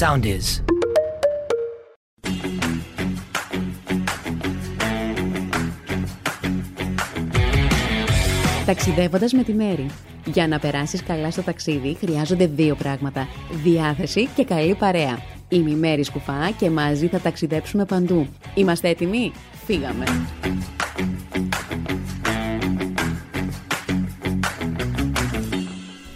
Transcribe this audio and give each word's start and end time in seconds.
sound 0.00 0.24
is. 0.24 0.62
Ταξιδεύοντας 8.66 9.32
με 9.32 9.42
τη 9.42 9.52
Μέρη. 9.52 9.90
Για 10.24 10.48
να 10.48 10.58
περάσεις 10.58 11.02
καλά 11.02 11.30
στο 11.30 11.42
ταξίδι 11.42 11.96
χρειάζονται 12.00 12.46
δύο 12.46 12.74
πράγματα: 12.74 13.28
διάθεση 13.62 14.26
και 14.26 14.44
καλή 14.44 14.74
παρέα. 14.74 15.18
Είμαι 15.48 15.70
η 15.70 15.74
Μέρη 15.74 16.04
Σκουφά 16.04 16.50
και 16.58 16.70
μαζί 16.70 17.06
θα 17.06 17.20
ταξιδέψουμε 17.20 17.84
παντού. 17.84 18.26
Είμαστε 18.54 18.88
έτοιμοι; 18.88 19.32
Φύγαμε! 19.64 20.04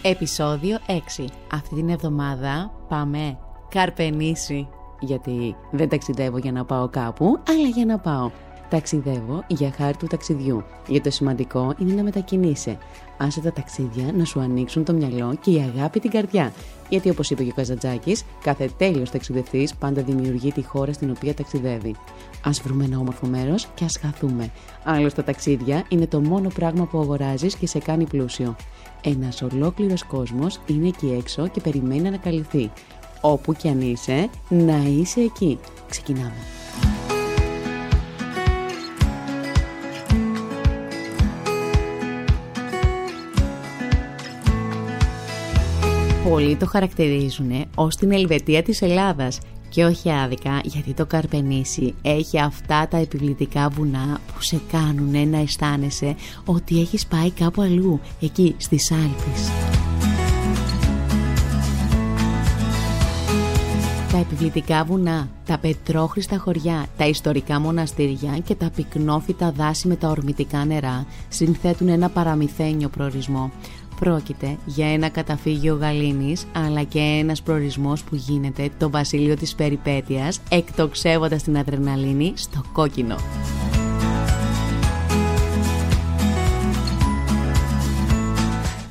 Επισόδιο 0.01 0.77
6. 0.87 1.25
Αυτή 1.51 1.75
την 1.75 1.89
εβδομάδα 1.89 2.71
πάμε 2.87 3.37
καρπενήσι. 3.75 4.67
Γιατί 4.99 5.55
δεν 5.71 5.89
ταξιδεύω 5.89 6.37
για 6.37 6.51
να 6.51 6.65
πάω 6.65 6.87
κάπου, 6.87 7.39
αλλά 7.49 7.67
για 7.67 7.85
να 7.85 7.97
πάω. 7.97 8.31
Ταξιδεύω 8.69 9.43
για 9.47 9.71
χάρη 9.71 9.97
του 9.97 10.07
ταξιδιού. 10.07 10.63
Για 10.87 11.01
το 11.01 11.09
σημαντικό 11.09 11.73
είναι 11.77 11.93
να 11.93 12.03
μετακινείσαι. 12.03 12.77
Άσε 13.17 13.41
τα 13.41 13.51
ταξίδια 13.51 14.11
να 14.13 14.25
σου 14.25 14.39
ανοίξουν 14.39 14.83
το 14.83 14.93
μυαλό 14.93 15.37
και 15.41 15.51
η 15.51 15.71
αγάπη 15.75 15.99
την 15.99 16.11
καρδιά. 16.11 16.51
Γιατί 16.89 17.09
όπως 17.09 17.29
είπε 17.29 17.43
και 17.43 17.49
ο 17.49 17.53
Καζαντζάκης, 17.55 18.23
κάθε 18.43 18.69
τέλειος 18.77 19.11
ταξιδευτής 19.11 19.75
πάντα 19.75 20.01
δημιουργεί 20.01 20.51
τη 20.51 20.63
χώρα 20.63 20.93
στην 20.93 21.09
οποία 21.09 21.33
ταξιδεύει. 21.33 21.95
Α 22.43 22.49
βρούμε 22.63 22.83
ένα 22.83 22.97
όμορφο 22.97 23.27
μέρος 23.27 23.67
και 23.75 23.83
ας 23.83 23.97
χαθούμε. 23.97 24.49
Άλλωστε, 24.83 25.21
τα 25.21 25.31
ταξίδια 25.31 25.85
είναι 25.89 26.07
το 26.07 26.19
μόνο 26.19 26.49
πράγμα 26.49 26.85
που 26.85 26.99
αγοράζεις 26.99 27.55
και 27.55 27.67
σε 27.67 27.79
κάνει 27.79 28.05
πλούσιο. 28.05 28.55
Ένας 29.03 29.41
ολόκληρος 29.41 30.03
κόσμος 30.03 30.59
είναι 30.65 30.87
εκεί 30.87 31.15
έξω 31.19 31.47
και 31.47 31.61
περιμένει 31.61 32.01
να 32.01 32.07
ανακαλυφθεί. 32.07 32.71
Όπου 33.27 33.53
κι 33.53 33.67
αν 33.67 33.81
είσαι, 33.81 34.29
να 34.49 34.77
είσαι 34.77 35.21
εκεί. 35.21 35.59
Ξεκινάμε. 35.89 36.33
Πολλοί 46.29 46.55
το 46.55 46.65
χαρακτηρίζουν 46.65 47.65
ως 47.75 47.95
την 47.95 48.11
Ελβετία 48.11 48.63
της 48.63 48.81
Ελλάδας 48.81 49.39
και 49.69 49.85
όχι 49.85 50.11
άδικα 50.11 50.61
γιατί 50.63 50.93
το 50.93 51.05
Καρπενήσι 51.05 51.93
έχει 52.01 52.39
αυτά 52.39 52.87
τα 52.87 52.97
επιβλητικά 52.97 53.69
βουνά 53.69 54.19
που 54.33 54.41
σε 54.41 54.61
κάνουν 54.71 55.29
να 55.29 55.37
αισθάνεσαι 55.37 56.15
ότι 56.45 56.79
έχεις 56.79 57.05
πάει 57.05 57.31
κάπου 57.31 57.61
αλλού, 57.61 57.99
εκεί 58.21 58.55
στις 58.57 58.91
Άλπεις. 58.91 59.74
Τα 64.15 64.21
επιβλητικά 64.21 64.83
βουνά, 64.83 65.29
τα 65.45 65.57
πετρόχρηστα 65.57 66.37
χωριά, 66.37 66.85
τα 66.97 67.07
ιστορικά 67.07 67.59
μοναστήρια 67.59 68.37
και 68.43 68.55
τα 68.55 68.69
πυκνόφυτα 68.75 69.51
δάση 69.51 69.87
με 69.87 69.95
τα 69.95 70.09
ορμητικά 70.09 70.65
νερά 70.65 71.05
συνθέτουν 71.29 71.87
ένα 71.87 72.09
παραμυθένιο 72.09 72.89
προορισμό 72.89 73.51
Πρόκειται 73.99 74.57
για 74.65 74.93
ένα 74.93 75.09
καταφύγιο 75.09 75.75
γαλήνης 75.75 76.45
αλλά 76.53 76.83
και 76.83 76.99
ένας 76.99 77.41
προορισμός 77.41 78.03
που 78.03 78.15
γίνεται 78.15 78.69
το 78.77 78.89
βασίλειο 78.89 79.35
της 79.35 79.55
περιπέτειας 79.55 80.39
εκτοξεύοντας 80.49 81.43
την 81.43 81.57
αδρεναλίνη 81.57 82.33
στο 82.35 82.63
κόκκινο. 82.73 83.15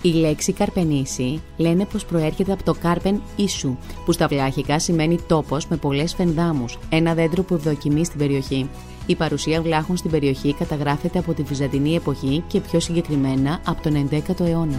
Η 0.04 0.12
λέξη 0.12 0.52
καρπενήσι 0.52 1.42
λένε 1.56 1.84
πως 1.84 2.04
προέρχεται 2.04 2.52
από 2.52 2.62
το 2.62 2.74
κάρπεν 2.74 3.22
ίσου, 3.36 3.76
που 4.04 4.12
στα 4.12 4.26
βλάχικα 4.26 4.78
σημαίνει 4.78 5.18
τόπος 5.26 5.66
με 5.66 5.76
πολλές 5.76 6.14
φενδάμους, 6.14 6.78
ένα 6.88 7.14
δέντρο 7.14 7.42
που 7.42 7.54
ευδοκιμεί 7.54 8.04
στην 8.04 8.18
περιοχή. 8.18 8.68
Η 9.06 9.14
παρουσία 9.14 9.62
βλάχων 9.62 9.96
στην 9.96 10.10
περιοχή 10.10 10.54
καταγράφεται 10.54 11.18
από 11.18 11.32
τη 11.32 11.42
Βυζαντινή 11.42 11.94
εποχή 11.94 12.42
και 12.46 12.60
πιο 12.60 12.80
συγκεκριμένα 12.80 13.60
από 13.66 13.82
τον 13.82 14.08
11ο 14.10 14.46
αιώνα. 14.46 14.78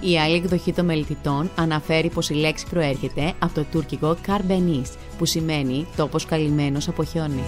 Η 0.00 0.18
άλλη 0.18 0.34
εκδοχή 0.34 0.72
των 0.72 0.84
μελετητών 0.84 1.50
αναφέρει 1.54 2.08
πως 2.08 2.30
η 2.30 2.34
λέξη 2.34 2.66
προέρχεται 2.70 3.32
από 3.38 3.54
το 3.54 3.64
τουρκικό 3.72 4.16
«καρμπενής», 4.20 4.90
που 5.18 5.24
σημαίνει 5.24 5.86
«τόπος 5.96 6.24
καλυμμένος 6.24 6.88
από 6.88 7.04
χιόνι». 7.04 7.42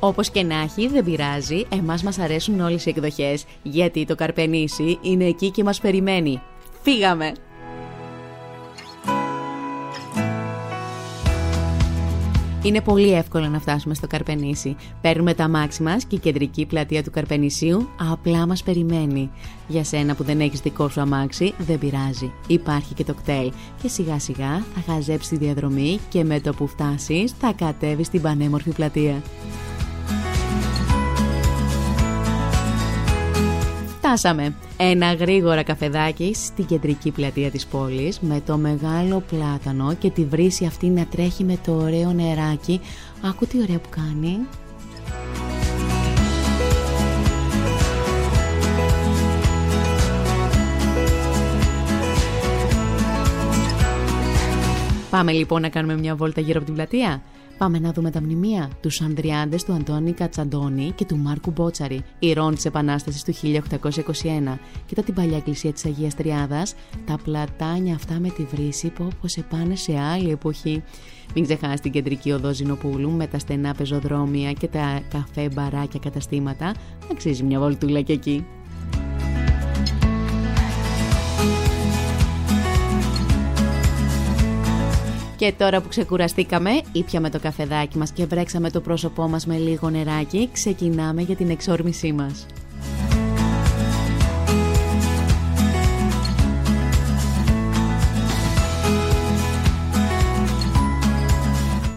Όπως 0.00 0.30
και 0.30 0.42
να 0.42 0.60
έχει, 0.60 0.88
δεν 0.88 1.04
πειράζει, 1.04 1.64
εμάς 1.68 2.02
μας 2.02 2.18
αρέσουν 2.18 2.60
όλες 2.60 2.86
οι 2.86 2.90
εκδοχές, 2.90 3.44
γιατί 3.62 4.04
το 4.04 4.14
καρπενήσι 4.14 4.98
είναι 5.02 5.24
εκεί 5.24 5.50
και 5.50 5.64
μας 5.64 5.80
περιμένει. 5.80 6.40
Φύγαμε! 6.82 7.32
Είναι 12.62 12.80
πολύ 12.80 13.12
εύκολο 13.12 13.48
να 13.48 13.60
φτάσουμε 13.60 13.94
στο 13.94 14.06
Καρπενήσι. 14.06 14.76
Παίρνουμε 15.00 15.34
τα 15.34 15.48
μάξι 15.48 15.82
μας 15.82 16.04
και 16.04 16.14
η 16.14 16.18
κεντρική 16.18 16.66
πλατεία 16.66 17.02
του 17.02 17.10
Καρπενησίου 17.10 17.88
απλά 18.10 18.46
μας 18.46 18.62
περιμένει. 18.62 19.30
Για 19.68 19.84
σένα 19.84 20.14
που 20.14 20.22
δεν 20.22 20.40
έχεις 20.40 20.60
δικό 20.60 20.88
σου 20.88 21.00
αμάξι, 21.00 21.54
δεν 21.58 21.78
πειράζει. 21.78 22.32
Υπάρχει 22.46 22.94
και 22.94 23.04
το 23.04 23.14
κτέλ. 23.14 23.52
Και 23.82 23.88
σιγά 23.88 24.18
σιγά 24.18 24.64
θα 24.74 24.92
χαζέψεις 24.92 25.28
τη 25.28 25.36
διαδρομή 25.36 25.98
και 26.08 26.24
με 26.24 26.40
το 26.40 26.52
που 26.52 26.66
φτάσεις 26.66 27.34
θα 27.40 27.52
κατέβεις 27.52 28.06
στην 28.06 28.22
πανέμορφη 28.22 28.70
πλατεία. 28.70 29.22
Φτάσαμε. 34.08 34.54
Ένα 34.76 35.12
γρήγορα 35.12 35.62
καφεδάκι 35.62 36.34
στην 36.34 36.66
κεντρική 36.66 37.10
πλατεία 37.10 37.50
της 37.50 37.66
πόλης 37.66 38.20
με 38.20 38.42
το 38.46 38.56
μεγάλο 38.56 39.22
πλάτανο 39.30 39.94
και 39.94 40.10
τη 40.10 40.24
βρύση 40.24 40.64
αυτή 40.64 40.86
να 40.86 41.06
τρέχει 41.06 41.44
με 41.44 41.58
το 41.64 41.72
ωραίο 41.72 42.12
νεράκι. 42.12 42.80
Άκου 43.22 43.46
τι 43.46 43.60
ωραία 43.62 43.78
που 43.78 43.88
κάνει. 43.88 44.38
Πάμε 55.10 55.32
λοιπόν 55.32 55.60
να 55.60 55.68
κάνουμε 55.68 55.96
μια 55.96 56.14
βόλτα 56.14 56.40
γύρω 56.40 56.56
από 56.56 56.66
την 56.66 56.74
πλατεία. 56.74 57.22
Πάμε 57.58 57.78
να 57.78 57.92
δούμε 57.92 58.10
τα 58.10 58.20
μνημεία, 58.20 58.70
του 58.80 58.90
Ανδριάντες 59.04 59.64
του 59.64 59.72
Αντώνη 59.72 60.12
Κατσαντώνη 60.12 60.92
και 60.94 61.04
του 61.04 61.16
Μάρκου 61.16 61.50
Μπότσαρη, 61.50 62.02
ηρών 62.18 62.54
της 62.54 62.64
Επανάστασης 62.64 63.22
του 63.24 63.32
1821. 63.32 64.58
Κοίτα 64.86 65.02
την 65.02 65.14
παλιά 65.14 65.36
εκκλησία 65.36 65.72
της 65.72 65.84
Αγίας 65.84 66.14
Τριάδας, 66.14 66.74
τα 67.06 67.18
πλατάνια 67.24 67.94
αυτά 67.94 68.18
με 68.20 68.28
τη 68.28 68.42
βρύση 68.42 68.88
που 68.88 69.04
όπω 69.14 69.28
σε 69.28 69.42
πάνε 69.50 69.74
σε 69.74 69.98
άλλη 69.98 70.30
εποχή. 70.30 70.82
Μην 71.34 71.44
ξεχάσεις 71.44 71.80
την 71.80 71.92
κεντρική 71.92 72.32
οδό 72.32 72.52
Ζηνοπούλου 72.52 73.10
με 73.10 73.26
τα 73.26 73.38
στενά 73.38 73.74
πεζοδρόμια 73.74 74.52
και 74.52 74.68
τα 74.68 75.00
καφέ 75.10 75.48
μπαράκια 75.54 76.00
καταστήματα. 76.02 76.74
Αξίζει 77.10 77.42
μια 77.42 77.58
βολτούλα 77.58 78.00
και 78.00 78.12
εκεί. 78.12 78.46
Και 85.38 85.54
τώρα 85.58 85.80
που 85.80 85.88
ξεκουραστήκαμε, 85.88 86.70
ήπιαμε 86.92 87.30
το 87.30 87.38
καφεδάκι 87.38 87.98
μας 87.98 88.10
και 88.10 88.26
βρέξαμε 88.26 88.70
το 88.70 88.80
πρόσωπό 88.80 89.28
μας 89.28 89.46
με 89.46 89.56
λίγο 89.56 89.90
νεράκι, 89.90 90.48
ξεκινάμε 90.52 91.22
για 91.22 91.36
την 91.36 91.50
εξόρμησή 91.50 92.12
μας. 92.12 92.46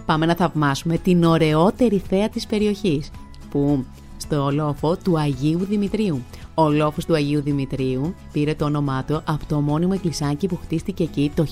Πάμε 0.06 0.26
να 0.26 0.36
θαυμάσουμε 0.36 0.98
την 0.98 1.24
ωραιότερη 1.24 2.02
θέα 2.10 2.30
της 2.30 2.48
περιοχής, 2.48 3.12
που 3.50 3.86
στο 4.18 4.50
λόφο 4.52 4.98
του 5.04 5.20
Αγίου 5.20 5.66
Δημητρίου, 5.66 6.22
ο 6.54 6.70
λόφος 6.70 7.06
του 7.06 7.14
Αγίου 7.14 7.42
Δημητρίου 7.42 8.16
πήρε 8.32 8.56
το 8.56 8.66
όνομά 8.66 9.04
του 9.04 9.22
από 9.26 9.46
το 9.48 9.56
ομώνυμο 9.56 9.92
εκκλησάκι 9.96 10.48
που 10.48 10.60
χτίστηκε 10.64 11.04
εκεί 11.04 11.32
το 11.36 11.46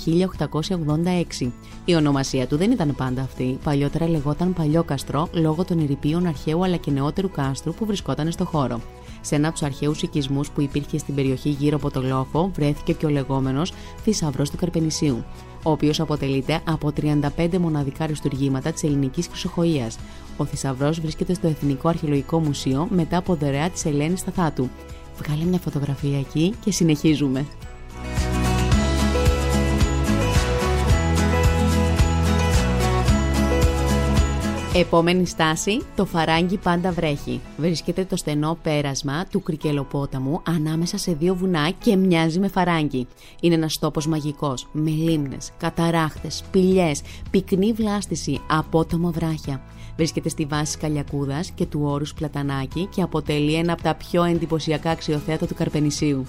1886. 1.41 1.51
Η 1.85 1.95
ονομασία 1.95 2.47
του 2.47 2.57
δεν 2.57 2.71
ήταν 2.71 2.95
πάντα 2.95 3.21
αυτή. 3.21 3.57
Παλιότερα 3.63 4.09
λεγόταν 4.09 4.53
Παλιόκαστρο 4.53 5.29
λόγω 5.33 5.65
των 5.65 5.79
ερηπείων 5.79 6.25
αρχαίου 6.25 6.63
αλλά 6.63 6.75
και 6.75 6.91
νεότερου 6.91 7.29
κάστρου 7.31 7.73
που 7.73 7.85
βρισκόταν 7.85 8.31
στο 8.31 8.45
χώρο. 8.45 8.81
Σε 9.21 9.35
ένα 9.35 9.47
από 9.47 9.57
τους 9.57 9.67
αρχαίους 9.67 10.01
οικισμούς 10.01 10.49
που 10.49 10.61
υπήρχε 10.61 10.97
στην 10.97 11.15
περιοχή 11.15 11.49
γύρω 11.49 11.75
από 11.75 11.91
το 11.91 12.01
λόφο 12.01 12.51
βρέθηκε 12.53 12.93
και 12.93 13.05
ο 13.05 13.09
λεγόμενος 13.09 13.73
θησαυρός 14.03 14.49
του 14.49 14.57
Καρπενησίου 14.57 15.23
ο 15.63 15.71
οποίος 15.71 15.99
αποτελείται 15.99 16.61
από 16.63 16.91
35 17.37 17.57
μοναδικά 17.59 18.03
αριστουργήματα 18.03 18.71
της 18.71 18.83
ελληνικής 18.83 19.27
χρυσοχοία. 19.27 19.91
Ο 20.37 20.45
θησαυρός 20.45 20.99
βρίσκεται 20.99 21.33
στο 21.33 21.47
Εθνικό 21.47 21.89
Αρχαιολογικό 21.89 22.39
Μουσείο 22.39 22.87
μετά 22.89 23.17
από 23.17 23.35
δωρεά 23.35 23.69
της 23.69 23.85
Ελένης 23.85 24.19
Σταθάτου. 24.19 24.69
Βγάλε 25.17 25.43
μια 25.43 25.59
φωτογραφία 25.59 26.19
εκεί 26.19 26.53
και 26.63 26.71
συνεχίζουμε. 26.71 27.45
Επόμενη 34.73 35.25
στάση, 35.25 35.81
το 35.95 36.05
φαράγγι 36.05 36.57
πάντα 36.57 36.91
βρέχει. 36.91 37.41
Βρίσκεται 37.57 38.05
το 38.05 38.15
στενό 38.15 38.57
πέρασμα 38.63 39.25
του 39.25 39.43
Κρικελοπόταμου 39.43 40.41
ανάμεσα 40.47 40.97
σε 40.97 41.13
δύο 41.13 41.35
βουνά 41.35 41.69
και 41.69 41.95
μοιάζει 41.95 42.39
με 42.39 42.47
φαράγγι. 42.47 43.07
Είναι 43.41 43.55
ένας 43.55 43.79
τόπος 43.79 44.07
μαγικός, 44.07 44.67
με 44.71 44.89
λίμνες, 44.89 45.51
καταράχτες, 45.57 46.35
σπηλιές, 46.37 47.01
πυκνή 47.31 47.73
βλάστηση, 47.73 48.41
απότομο 48.49 49.11
βράχια. 49.11 49.61
Βρίσκεται 49.95 50.29
στη 50.29 50.45
βάση 50.45 50.77
Καλιακούδας 50.77 51.51
και 51.51 51.65
του 51.65 51.81
όρους 51.83 52.13
Πλατανάκη 52.13 52.85
και 52.85 53.01
αποτελεί 53.01 53.53
ένα 53.53 53.73
από 53.73 53.81
τα 53.81 53.95
πιο 53.95 54.23
εντυπωσιακά 54.23 54.89
αξιοθέατα 54.89 55.47
του 55.47 55.55
Καρπενησίου. 55.55 56.25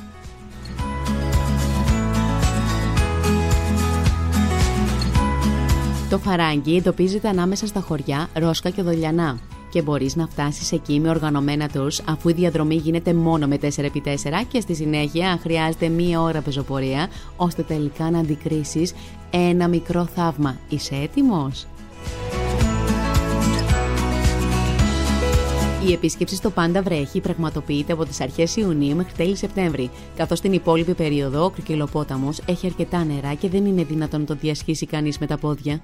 Το 6.11 6.19
φαράγγι 6.19 6.77
εντοπίζεται 6.77 7.29
ανάμεσα 7.29 7.67
στα 7.67 7.81
χωριά 7.81 8.29
Ρόσκα 8.35 8.71
και 8.71 8.83
Δολιανά 8.83 9.39
και 9.71 9.83
μπορείς 9.83 10.17
να 10.17 10.27
φτάσεις 10.27 10.73
εκεί 10.73 11.01
με 11.01 11.09
οργανωμένα 11.09 11.69
τους 11.69 12.01
αφού 12.01 12.29
η 12.29 12.33
διαδρομή 12.33 12.75
γίνεται 12.75 13.15
μόνο 13.15 13.47
με 13.47 13.59
4x4 13.63 14.43
και 14.49 14.61
στη 14.61 14.75
συνέχεια 14.75 15.39
χρειάζεται 15.41 15.89
μία 15.89 16.21
ώρα 16.21 16.41
πεζοπορία 16.41 17.09
ώστε 17.37 17.63
τελικά 17.63 18.11
να 18.11 18.19
αντικρίσεις 18.19 18.95
ένα 19.31 19.69
μικρό 19.69 20.05
θαύμα. 20.05 20.57
Είσαι 20.69 20.95
έτοιμος; 20.95 21.67
Η 25.89 25.93
επίσκεψη 25.93 26.35
στο 26.35 26.51
Πάντα 26.51 26.83
Βρέχη 26.83 27.21
πραγματοποιείται 27.21 27.93
από 27.93 28.05
τις 28.05 28.21
αρχές 28.21 28.57
Ιουνίου 28.57 28.97
μέχρι 28.97 29.13
τέλη 29.13 29.37
Σεπτέμβρη, 29.37 29.91
καθώς 30.17 30.41
την 30.41 30.53
υπόλοιπη 30.53 30.95
περίοδο 30.95 31.45
ο 31.45 31.51
Κρυκυλοπόταμο 31.51 32.29
έχει 32.47 32.67
αρκετά 32.67 33.05
νερά 33.05 33.35
και 33.35 33.49
δεν 33.49 33.67
είναι 33.67 33.85
δυνατόν 33.85 34.21
να 34.21 34.27
το 34.27 34.35
διασχίσει 34.35 34.87
κανείς 34.87 35.19
με 35.19 35.27
τα 35.27 35.39
πόδια. 35.39 35.81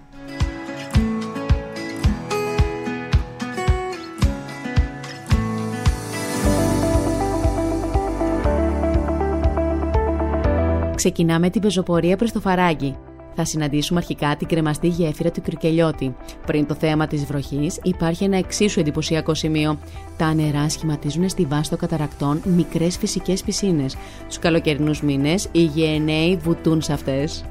Ξεκινάμε 10.94 11.50
την 11.50 11.60
πεζοπορία 11.60 12.16
προς 12.16 12.32
το 12.32 12.40
Φαράγγι 12.40 12.96
θα 13.36 13.44
συναντήσουμε 13.44 13.98
αρχικά 13.98 14.36
την 14.36 14.46
κρεμαστή 14.46 14.88
γέφυρα 14.88 15.30
του 15.30 15.42
Κρυκελιώτη. 15.42 16.16
Πριν 16.46 16.66
το 16.66 16.74
θέαμα 16.74 17.06
της 17.06 17.24
βροχής, 17.24 17.78
υπάρχει 17.82 18.24
ένα 18.24 18.36
εξίσου 18.36 18.80
εντυπωσιακό 18.80 19.34
σημείο. 19.34 19.78
Τα 20.16 20.34
νερά 20.34 20.68
σχηματίζουν 20.68 21.28
στη 21.28 21.44
βάση 21.44 21.70
των 21.70 21.78
καταρακτών 21.78 22.42
μικρές 22.44 22.96
φυσικές 22.96 23.42
πισίνες. 23.42 23.96
Τους 24.26 24.38
καλοκαιρινούς 24.38 25.02
μήνες, 25.02 25.48
οι 25.52 25.62
γεενέοι 25.62 26.36
βουτούν 26.36 26.82
σε 26.82 26.92
αυτές. 26.92 27.44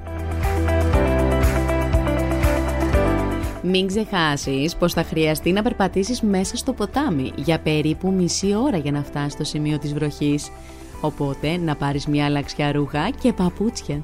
Μην 3.67 3.87
ξεχάσεις 3.87 4.75
πως 4.75 4.93
θα 4.93 5.03
χρειαστεί 5.03 5.51
να 5.51 5.61
περπατήσεις 5.61 6.21
μέσα 6.21 6.57
στο 6.57 6.73
ποτάμι 6.73 7.31
για 7.35 7.59
περίπου 7.59 8.11
μισή 8.11 8.55
ώρα 8.55 8.77
για 8.77 8.91
να 8.91 9.03
φτάσεις 9.03 9.33
στο 9.33 9.43
σημείο 9.43 9.77
της 9.77 9.93
βροχής. 9.93 10.51
Οπότε 11.01 11.57
να 11.57 11.75
πάρεις 11.75 12.07
μια 12.07 12.29
λαξιά 12.29 12.71
ρούχα 12.71 13.09
και 13.21 13.33
παπούτσια. 13.33 14.01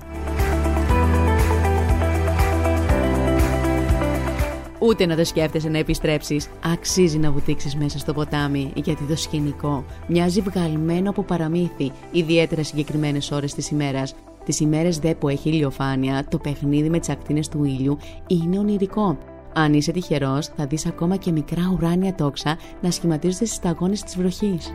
Ούτε 4.84 5.06
να 5.06 5.16
το 5.16 5.26
σκέφτεσαι 5.26 5.70
να 5.70 5.78
επιστρέψεις. 5.78 6.48
Αξίζει 6.74 7.18
να 7.18 7.32
βουτήξεις 7.32 7.76
μέσα 7.76 8.00
στο 8.00 8.14
ποτάμι, 8.14 8.72
γιατί 8.76 9.04
το 9.04 9.16
σκηνικό 9.16 9.86
μοιάζει 10.08 10.42
βγαλμένο 10.42 11.10
από 11.10 11.24
παραμύθι, 11.24 11.92
ιδιαίτερα 12.12 12.64
συγκεκριμένες 12.64 13.32
ώρες 13.32 13.54
της 13.54 13.70
ημέρας. 13.70 14.16
Τις 14.46 14.60
ημέρες 14.60 15.00
δε 15.00 15.16
που 15.16 15.30
έχει 15.30 15.50
ηλιοφάνεια, 15.50 16.26
το 16.30 16.38
παιχνίδι 16.38 16.90
με 16.90 17.00
τις 17.00 17.10
ακτίνες 17.10 17.48
του 17.48 17.64
ήλιου 17.64 17.98
είναι 18.28 18.60
ονειρικό. 18.60 19.18
Αν 19.54 19.74
είσαι 19.74 19.92
τυχερός, 19.92 20.48
θα 20.48 20.66
δεις 20.66 20.86
ακόμα 20.86 21.16
και 21.16 21.32
μικρά 21.32 21.74
ουράνια 21.74 22.16
τόξα 22.16 22.58
να 22.82 22.92
σχηματίζονται 22.92 23.46
στις 23.46 23.58
σταγόνες 23.58 24.04
της 24.04 24.18
βροχής. 24.18 24.74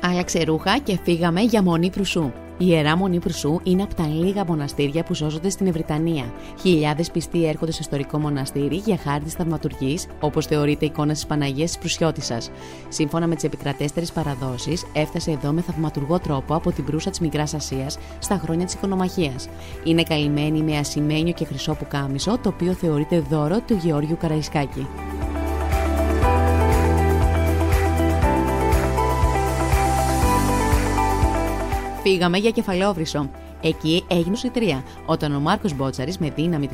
Άλλαξε 0.00 0.42
ρούχα 0.44 0.78
και 0.78 0.98
φύγαμε 1.02 1.40
για 1.40 1.62
μονή 1.62 1.90
φρουσού. 1.90 2.32
Η 2.58 2.64
Ιερά 2.68 2.96
Μονή 2.96 3.18
Προυσού 3.18 3.60
είναι 3.62 3.82
από 3.82 3.94
τα 3.94 4.06
λίγα 4.06 4.44
μοναστήρια 4.44 5.04
που 5.04 5.14
σώζονται 5.14 5.48
στην 5.50 5.66
Ευρυτανία. 5.66 6.32
Χιλιάδες 6.60 7.10
πιστοί 7.10 7.46
έρχονται 7.46 7.72
στο 7.72 7.80
ιστορικό 7.80 8.18
μοναστήρι 8.18 8.76
για 8.76 8.96
χάρη 8.96 9.24
τη 9.24 9.30
θαυματουργής, 9.30 10.06
όπως 10.20 10.46
θεωρείται 10.46 10.84
η 10.84 10.88
εικόνα 10.92 11.12
της 11.12 11.26
Παναγίας 11.26 11.70
της 11.70 11.78
Προυσιώτησα. 11.78 12.38
Σύμφωνα 12.88 13.26
με 13.26 13.34
τις 13.34 13.44
επικρατέστερες 13.44 14.12
παραδόσεις, 14.12 14.86
έφτασε 14.92 15.30
εδώ 15.30 15.52
με 15.52 15.60
θαυματουργό 15.60 16.18
τρόπο 16.18 16.54
από 16.54 16.72
την 16.72 16.84
Προύσα 16.84 17.10
της 17.10 17.20
Μικράς 17.20 17.54
Ασίας 17.54 17.98
στα 18.18 18.40
χρόνια 18.44 18.64
της 18.64 18.74
οικονομαχίας. 18.74 19.48
Είναι 19.84 20.02
καλυμμένη 20.02 20.62
με 20.62 20.76
ασημένιο 20.76 21.32
και 21.32 21.44
χρυσό 21.44 21.74
πουκάμισο, 21.74 22.38
το 22.38 22.48
οποίο 22.48 22.72
θεωρείται 22.72 23.24
δώρο 23.30 23.60
του 23.60 23.78
Γεώργιου 23.82 24.16
Καραϊσκάκη. 24.20 24.86
Φύγαμε 32.06 32.38
για 32.38 32.50
κεφαλαιόβρυσο. 32.50 33.30
Εκεί 33.60 34.04
έγινε 34.08 34.36
τρία, 34.52 34.84
όταν 35.06 35.34
ο 35.34 35.40
Μάρκος 35.40 35.74
Μπότσαρης 35.74 36.18
με 36.18 36.30
δύναμη 36.30 36.68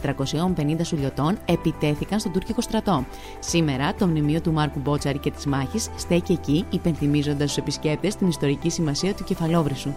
450 0.57 0.77
σουλιωτών 0.83 1.39
επιτέθηκαν 1.45 2.19
στον 2.19 2.33
τουρκικό 2.33 2.61
στρατό. 2.61 3.05
Σήμερα 3.39 3.95
το 3.95 4.07
μνημείο 4.07 4.41
του 4.41 4.53
Μάρκου 4.53 4.79
Μπότσαρη 4.79 5.19
και 5.19 5.31
της 5.31 5.47
μάχης 5.47 5.89
στέκει 5.97 6.33
εκεί, 6.33 6.65
υπενθυμίζοντας 6.71 7.51
στους 7.51 7.63
επισκέπτες 7.63 8.17
την 8.17 8.29
ιστορική 8.29 8.71
σημασία 8.71 9.15
του 9.15 9.25
κεφαλόβρυσου. 9.25 9.93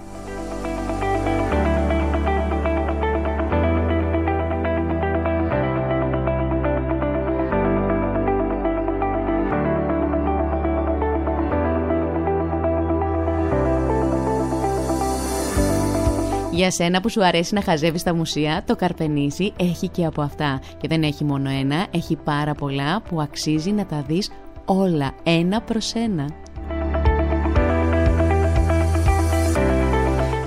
Για 16.54 16.72
σένα 16.72 17.02
που 17.02 17.10
σου 17.10 17.26
αρέσει 17.26 17.54
να 17.54 17.62
χαζεύεις 17.62 18.02
στα 18.02 18.14
μουσεία, 18.14 18.64
το 18.66 18.76
Καρπενήσι 18.76 19.54
έχει 19.58 19.88
και 19.88 20.06
από 20.06 20.22
αυτά. 20.22 20.62
Και 20.78 20.88
δεν 20.88 21.04
έχει 21.04 21.24
μόνο 21.24 21.50
ένα, 21.50 21.88
έχει 21.92 22.16
πάρα 22.16 22.54
πολλά 22.54 23.02
που 23.02 23.22
αξίζει 23.22 23.72
να 23.72 23.86
τα 23.86 24.04
δεις 24.08 24.32
όλα 24.66 25.12
ένα 25.24 25.62
προς 25.62 25.94
ένα. 25.94 26.30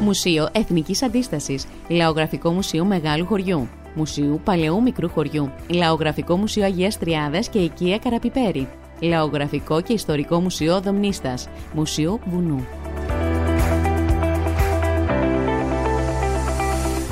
Μουσείο 0.01 0.49
Εθνικής 0.53 1.03
Αντίστασης, 1.03 1.67
Λαογραφικό 1.89 2.51
Μουσείο 2.51 2.85
Μεγάλου 2.85 3.27
Χωριού, 3.27 3.69
Μουσείο 3.95 4.41
Παλαιού 4.45 4.83
Μικρού 4.83 5.09
Χωριού, 5.09 5.51
Λαογραφικό 5.69 6.37
Μουσείο 6.37 6.65
Αγίας 6.65 6.99
Τριάδας 6.99 7.49
και 7.49 7.59
Οικία 7.59 7.99
Καραπιπέρη, 7.99 8.69
Λαογραφικό 9.01 9.81
και 9.81 9.93
Ιστορικό 9.93 10.41
Μουσείο 10.41 10.81
Δομνίστας, 10.81 11.49
Μουσείο 11.75 12.19
Βουνού. 12.25 12.67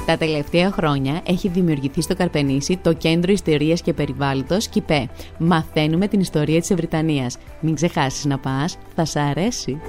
Τα 0.07 0.17
τελευταία 0.17 0.71
χρόνια 0.71 1.21
έχει 1.27 1.49
δημιουργηθεί 1.49 2.01
στο 2.01 2.17
Καρπενήσι 2.17 2.77
το 2.77 2.93
Κέντρο 2.93 3.33
Ιστορίας 3.33 3.83
και 3.83 3.93
Περιβάλλοντος 3.93 4.69
ΚΙΠΕ. 4.69 5.09
Μαθαίνουμε 5.39 6.09
την 6.09 6.21
ιστορία 6.21 6.61
της 6.61 6.71
Ευρυτανίας. 6.71 7.37
Μην 7.61 7.75
ξεχάσεις 7.75 8.25
να 8.25 8.39
πας, 8.39 8.79
θα 8.95 9.05
σ' 9.05 9.17
αρέσει. 9.17 9.81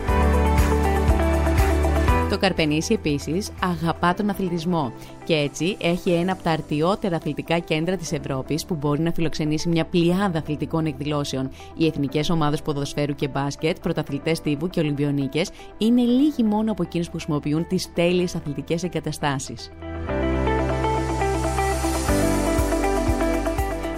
Το 2.35 2.41
Καρπενήσι 2.41 2.93
επίσης 2.93 3.51
αγαπά 3.63 4.13
τον 4.13 4.29
αθλητισμό 4.29 4.91
και 5.23 5.33
έτσι 5.33 5.77
έχει 5.81 6.11
ένα 6.11 6.31
από 6.31 6.43
τα 6.43 6.51
αρτιότερα 6.51 7.15
αθλητικά 7.15 7.59
κέντρα 7.59 7.95
της 7.95 8.11
Ευρώπης 8.11 8.65
που 8.65 8.75
μπορεί 8.75 9.01
να 9.01 9.11
φιλοξενήσει 9.11 9.69
μια 9.69 9.85
πλειάδα 9.85 10.39
αθλητικών 10.39 10.85
εκδηλώσεων. 10.85 11.49
Οι 11.77 11.85
εθνικές 11.85 12.29
ομάδες 12.29 12.61
ποδοσφαίρου 12.61 13.15
και 13.15 13.27
μπάσκετ, 13.27 13.77
πρωταθλητές 13.79 14.41
τύπου 14.41 14.67
και 14.67 14.79
Ολυμπιονίκες 14.79 15.49
είναι 15.77 16.01
λίγοι 16.01 16.43
μόνο 16.43 16.71
από 16.71 16.83
εκείνους 16.83 17.07
που 17.07 17.13
χρησιμοποιούν 17.13 17.67
τις 17.67 17.93
τέλειες 17.93 18.35
αθλητικές 18.35 18.83
εγκαταστάσεις. 18.83 19.71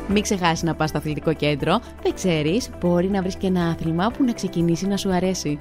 Μην 0.10 0.22
ξεχάσεις 0.22 0.64
να 0.64 0.76
πας 0.76 0.90
στο 0.90 0.98
αθλητικό 0.98 1.34
κέντρο. 1.34 1.80
Δεν 2.04 2.14
ξέρεις, 2.14 2.70
μπορεί 2.80 3.10
να 3.10 3.22
βρεις 3.22 3.36
και 3.36 3.48
ένα 3.48 3.68
άθλημα 3.68 4.12
που 4.18 4.24
να 4.24 4.34
ξεκινήσει 4.34 4.88
να 4.88 4.98
σου 4.98 5.14
αρέσει. 5.14 5.58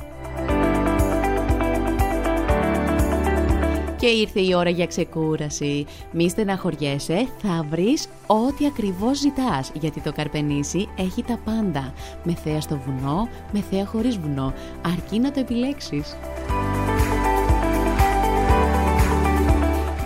Και 4.06 4.12
ήρθε 4.12 4.40
η 4.40 4.54
ώρα 4.54 4.70
για 4.70 4.86
ξεκούραση. 4.86 5.86
Μη 6.12 6.28
στεναχωριέσαι, 6.28 7.28
θα 7.42 7.66
βρεις 7.70 8.08
ό,τι 8.26 8.66
ακριβώς 8.66 9.18
ζητάς, 9.18 9.70
γιατί 9.80 10.00
το 10.00 10.12
Καρπενήσι 10.12 10.88
έχει 10.96 11.22
τα 11.22 11.38
πάντα. 11.44 11.92
Με 12.24 12.34
θέα 12.34 12.60
στο 12.60 12.80
βουνό, 12.86 13.28
με 13.52 13.60
θέα 13.70 13.86
χωρίς 13.86 14.18
βουνό, 14.18 14.52
αρκεί 14.86 15.18
να 15.18 15.30
το 15.30 15.40
επιλέξεις. 15.40 16.16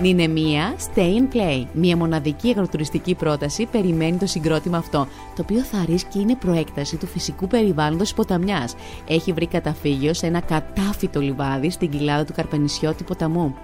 Είναι 0.03 0.27
μία 0.27 0.75
Stay 0.79 1.01
and 1.01 1.37
Play, 1.37 1.67
μία 1.73 1.97
μοναδική 1.97 2.49
αγροτουριστική 2.49 3.15
πρόταση 3.15 3.67
περιμένει 3.67 4.17
το 4.17 4.27
συγκρότημα 4.27 4.79
αυτό, 4.79 5.07
το 5.37 5.43
οποίο 5.43 5.61
θα 5.61 5.85
ρίσκει 5.89 6.21
είναι 6.21 6.35
προέκταση 6.35 6.97
του 6.97 7.07
φυσικού 7.07 7.47
περιβάλλοντος 7.47 8.15
ποταμιάς. 8.15 8.75
Έχει 9.09 9.33
βρει 9.33 9.47
καταφύγιο 9.47 10.15
σε 10.15 10.27
ένα 10.27 10.41
κατάφυτο 10.41 11.21
λιβάδι 11.21 11.71
στην 11.71 11.91
κοιλάδα 11.91 12.25
του 12.25 12.33
Καρπενισιώτη 12.33 13.05
ποταμού. 13.05 13.55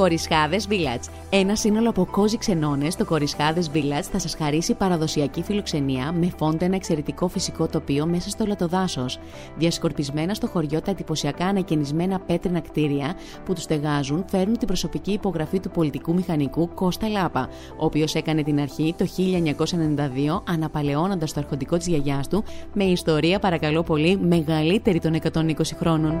Κορισχάδες 0.00 0.66
Village. 0.70 1.10
Ένα 1.30 1.56
σύνολο 1.56 1.88
από 1.88 2.04
κόζι 2.10 2.38
ξενώνες, 2.38 2.96
το 2.96 3.04
Κορισχάδες 3.04 3.70
Village 3.74 4.08
θα 4.12 4.18
σας 4.18 4.34
χαρίσει 4.34 4.74
παραδοσιακή 4.74 5.42
φιλοξενία 5.42 6.12
με 6.12 6.32
φόντα 6.38 6.64
ένα 6.64 6.74
εξαιρετικό 6.74 7.28
φυσικό 7.28 7.66
τοπίο 7.66 8.06
μέσα 8.06 8.28
στο 8.28 8.46
λατοδάσος. 8.46 9.18
Διασκορπισμένα 9.56 10.34
στο 10.34 10.46
χωριό 10.46 10.80
τα 10.80 10.90
εντυπωσιακά 10.90 11.46
ανακαινισμένα 11.46 12.20
πέτρινα 12.20 12.60
κτίρια 12.60 13.14
που 13.44 13.52
τους 13.52 13.62
στεγάζουν 13.62 14.24
φέρνουν 14.30 14.58
την 14.58 14.66
προσωπική 14.66 15.12
υπογραφή 15.12 15.60
του 15.60 15.70
πολιτικού 15.70 16.14
μηχανικού 16.14 16.68
Κώστα 16.74 17.08
Λάπα, 17.08 17.48
ο 17.78 17.84
οποίος 17.84 18.14
έκανε 18.14 18.42
την 18.42 18.60
αρχή 18.60 18.94
το 18.98 19.06
1992 19.06 20.42
αναπαλαιώνοντας 20.48 21.32
το 21.32 21.40
αρχοντικό 21.40 21.76
της 21.76 21.86
γιαγιάς 21.86 22.28
του 22.28 22.44
με 22.72 22.84
ιστορία 22.84 23.38
παρακαλώ 23.38 23.82
πολύ 23.82 24.18
μεγαλύτερη 24.18 25.00
των 25.00 25.14
120 25.14 25.52
χρόνων. 25.78 26.20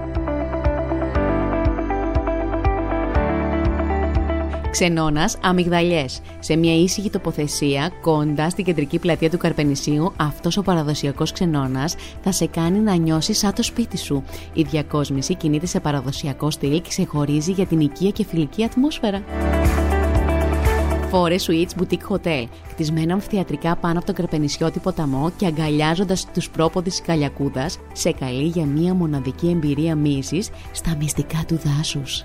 Ξενώνας 4.70 5.36
Αμυγδαλιές. 5.42 6.20
Σε 6.38 6.56
μια 6.56 6.74
ήσυχη 6.74 7.10
τοποθεσία 7.10 7.90
κοντά 8.02 8.50
στην 8.50 8.64
κεντρική 8.64 8.98
πλατεία 8.98 9.30
του 9.30 9.38
Καρπενησίου, 9.38 10.12
αυτός 10.16 10.56
ο 10.56 10.62
παραδοσιακός 10.62 11.32
ξενώνας 11.32 11.94
θα 12.22 12.32
σε 12.32 12.46
κάνει 12.46 12.78
να 12.78 12.94
νιώσεις 12.94 13.38
σαν 13.38 13.54
το 13.54 13.62
σπίτι 13.62 13.98
σου. 13.98 14.22
Η 14.52 14.62
διακόσμηση 14.62 15.34
κινείται 15.34 15.66
σε 15.66 15.80
παραδοσιακό 15.80 16.50
στυλ 16.50 16.70
και 16.70 16.88
ξεχωρίζει 16.88 17.52
για 17.52 17.66
την 17.66 17.80
οικία 17.80 18.10
και 18.10 18.24
φιλική 18.24 18.64
ατμόσφαιρα. 18.64 19.22
Φόρε 21.10 21.36
Suites 21.46 21.82
Boutique 21.82 22.16
Hotel, 22.16 22.44
χτισμένα 22.68 23.12
αμφιθιατρικά 23.12 23.76
πάνω 23.76 23.96
από 23.96 24.06
τον 24.06 24.14
Καρπενησιώτη 24.14 24.78
ποταμό 24.78 25.32
και 25.36 25.46
αγκαλιάζοντας 25.46 26.26
τους 26.34 26.50
πρόποδες 26.50 26.92
της 26.92 27.06
Καλιακούδας, 27.06 27.78
σε 27.92 28.12
καλεί 28.12 28.46
για 28.46 28.64
μια 28.64 28.94
μοναδική 28.94 29.48
εμπειρία 29.48 29.94
μίσης 29.94 30.50
στα 30.72 30.96
μυστικά 30.96 31.44
του 31.46 31.60
δάσους. 31.64 32.24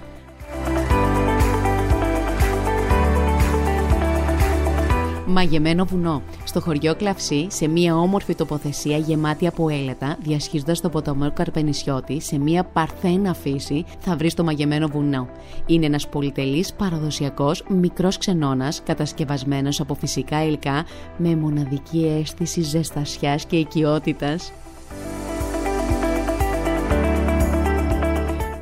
Μαγεμένο 5.38 5.86
βουνό. 5.86 6.22
Στο 6.44 6.62
χωριό 6.62 6.96
Κλαυσί, 6.96 7.48
σε 7.50 7.68
μια 7.68 7.96
όμορφη 7.96 8.36
τοποθεσία 8.36 8.98
γεμάτη 8.98 9.48
από 9.48 9.70
έλετα, 9.70 10.18
διασχίζοντας 10.22 10.82
το 10.82 10.90
ποταμό 10.90 11.32
Καρπενισιώτη, 11.32 12.22
σε 12.22 12.38
μια 12.38 12.64
παρθένα 12.64 13.34
φύση, 13.34 13.86
θα 14.00 14.16
βρεις 14.16 14.34
το 14.34 14.44
μαγεμένο 14.44 14.88
βουνό. 14.88 15.28
Είναι 15.66 15.86
ένας 15.86 16.08
πολυτελής 16.08 16.74
παραδοσιακός 16.74 17.64
μικρός 17.68 18.18
ξενώνας, 18.18 18.82
κατασκευασμένος 18.86 19.80
από 19.80 19.94
φυσικά 19.94 20.46
υλικά, 20.46 20.86
με 21.18 21.36
μοναδική 21.36 22.20
αίσθηση 22.20 22.62
ζεστασιάς 22.62 23.46
και 23.46 23.56
οικειότητας. 23.56 24.52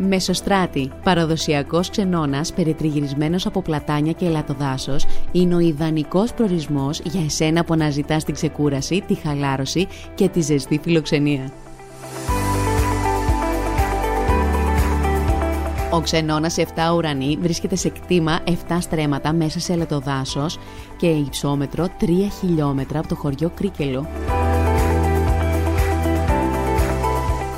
Μεσοστράτη, 0.08 0.92
παραδοσιακός 1.04 1.90
ξενώνας 1.90 2.54
περιτριγυρισμένος 2.54 3.46
από 3.46 3.62
πλατάνια 3.62 4.12
και 4.12 4.26
ελατοδάσο, 4.26 4.96
είναι 5.32 5.56
ο 5.56 5.60
ιδανικός 5.60 6.34
προορισμός 6.34 7.00
για 7.00 7.24
εσένα 7.24 7.64
που 7.64 7.74
αναζητάς 7.74 8.24
την 8.24 8.34
ξεκούραση, 8.34 9.04
τη 9.08 9.14
χαλάρωση 9.14 9.88
και 10.16 10.30
τη 10.30 10.42
ζεστή 10.42 10.80
φιλοξενία. 10.84 11.52
Ο 15.94 16.02
ξενώνας 16.02 16.58
7 16.58 16.64
ουρανή 16.96 17.38
βρίσκεται 17.42 17.76
σε 17.76 17.90
κτήμα 17.90 18.40
7 18.46 18.52
στρέμματα 18.80 19.34
μέσα 19.34 19.60
σε 19.60 19.74
ελατοδάσο 19.74 20.46
και 20.98 21.08
υψόμετρο 21.08 21.88
3 22.02 22.06
χιλιόμετρα 22.40 23.00
από 23.00 23.08
το 23.08 23.16
χωριό 23.16 23.52
Κρίκελο. 23.56 24.08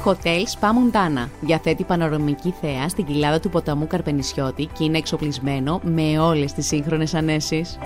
Hotel 0.05 0.45
Spa 0.59 0.67
Montana. 0.67 1.29
Διαθέτει 1.41 1.83
πανορομική 1.83 2.53
θέα 2.61 2.89
στην 2.89 3.05
κοιλάδα 3.05 3.39
του 3.39 3.49
ποταμού 3.49 3.87
Καρπενισιώτη 3.87 4.65
και 4.65 4.83
είναι 4.83 4.97
εξοπλισμένο 4.97 5.79
με 5.83 6.19
όλες 6.19 6.53
τις 6.53 6.67
σύγχρονες 6.67 7.13
ανέσεις. 7.13 7.79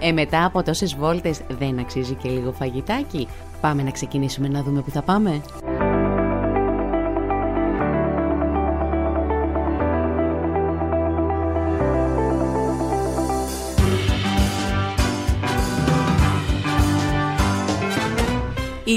Ε, 0.00 0.12
μετά 0.12 0.44
από 0.44 0.62
τόσες 0.62 0.94
βόλτες 0.94 1.40
δεν 1.58 1.78
αξίζει 1.78 2.14
και 2.14 2.28
λίγο 2.28 2.52
φαγητάκι. 2.52 3.28
Πάμε 3.60 3.82
να 3.82 3.90
ξεκινήσουμε 3.90 4.48
να 4.48 4.62
δούμε 4.62 4.80
που 4.80 4.90
θα 4.90 5.02
πάμε. 5.02 5.40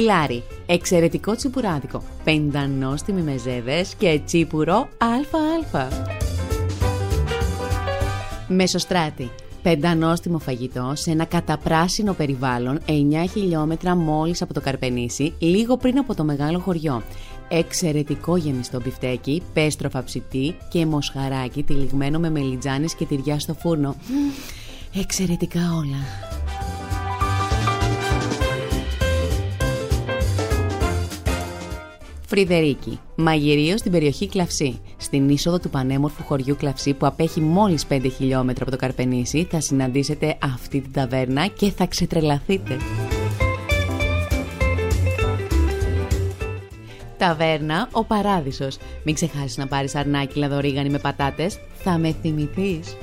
Λάρι. 0.02 0.44
Εξαιρετικό 0.66 1.36
τσιπουράδικο. 1.36 2.04
Πεντανόστιμοι 2.24 3.22
μεζέδες 3.22 3.96
και 3.96 4.22
τσίπουρο 4.26 4.90
ΑΑ. 4.98 5.88
Μεσοστράτη. 8.48 9.30
Πεντανόστιμο 9.62 10.40
φαγητό 10.40 10.92
σε 10.96 11.12
ένα 11.12 11.26
καταπράσινο 11.26 12.14
περιβάλλον 12.14 12.80
9 12.88 12.92
χιλιόμετρα 13.32 13.96
μόλις 13.96 14.42
από 14.42 14.54
το 14.54 14.62
Καρπενήσι, 14.62 15.34
λίγο 15.40 15.78
πριν 15.78 15.98
από 15.98 16.16
το 16.16 16.24
μεγάλο 16.24 16.60
χωριό. 16.60 17.04
Εξαιρετικό 17.48 18.38
γεμιστό 18.38 18.82
μπιφτέκι, 18.82 19.42
πέστροφα 19.54 20.04
ψητή 20.04 20.56
και 20.70 20.86
μοσχαράκι 20.86 21.64
τυλιγμένο 21.64 22.20
με 22.20 22.30
μελιτζάνες 22.30 22.96
και 22.96 23.06
τυριά 23.06 23.40
στο 23.40 23.54
φούρνο. 23.54 23.96
Εξαιρετικά 24.94 25.60
όλα. 25.60 26.37
Φρυδερίκη, 32.30 33.00
μαγειρίο 33.16 33.78
στην 33.78 33.92
περιοχή 33.92 34.28
Κλαυσή. 34.28 34.80
Στην 34.98 35.30
είσοδο 35.30 35.60
του 35.60 35.70
πανέμορφου 35.70 36.24
χωριού 36.24 36.56
Κλαυσή 36.56 36.94
που 36.94 37.06
απέχει 37.06 37.42
μόλις 37.42 37.86
5 37.90 38.12
χιλιόμετρα 38.16 38.64
από 38.64 38.72
το 38.72 38.78
Καρπενήσι 38.78 39.48
θα 39.50 39.60
συναντήσετε 39.60 40.38
αυτή 40.44 40.82
την 40.82 40.92
ταβέρνα 40.92 41.48
και 41.48 41.72
θα 41.72 41.86
ξετρελαθείτε. 41.86 42.78
Ταβέρνα 47.18 47.90
Ο 47.92 48.04
Παράδεισος. 48.04 48.78
Μην 49.04 49.16
ξεχάσεις 49.16 49.58
να 49.58 49.68
πάρεις 49.68 49.96
αρνάκι 49.96 50.40
λαδορίγανη 50.40 50.90
με 50.90 51.00
πατάτες, 51.00 51.60
θα 51.84 51.98
με 51.98 52.16
θυμηθείς. 52.22 52.98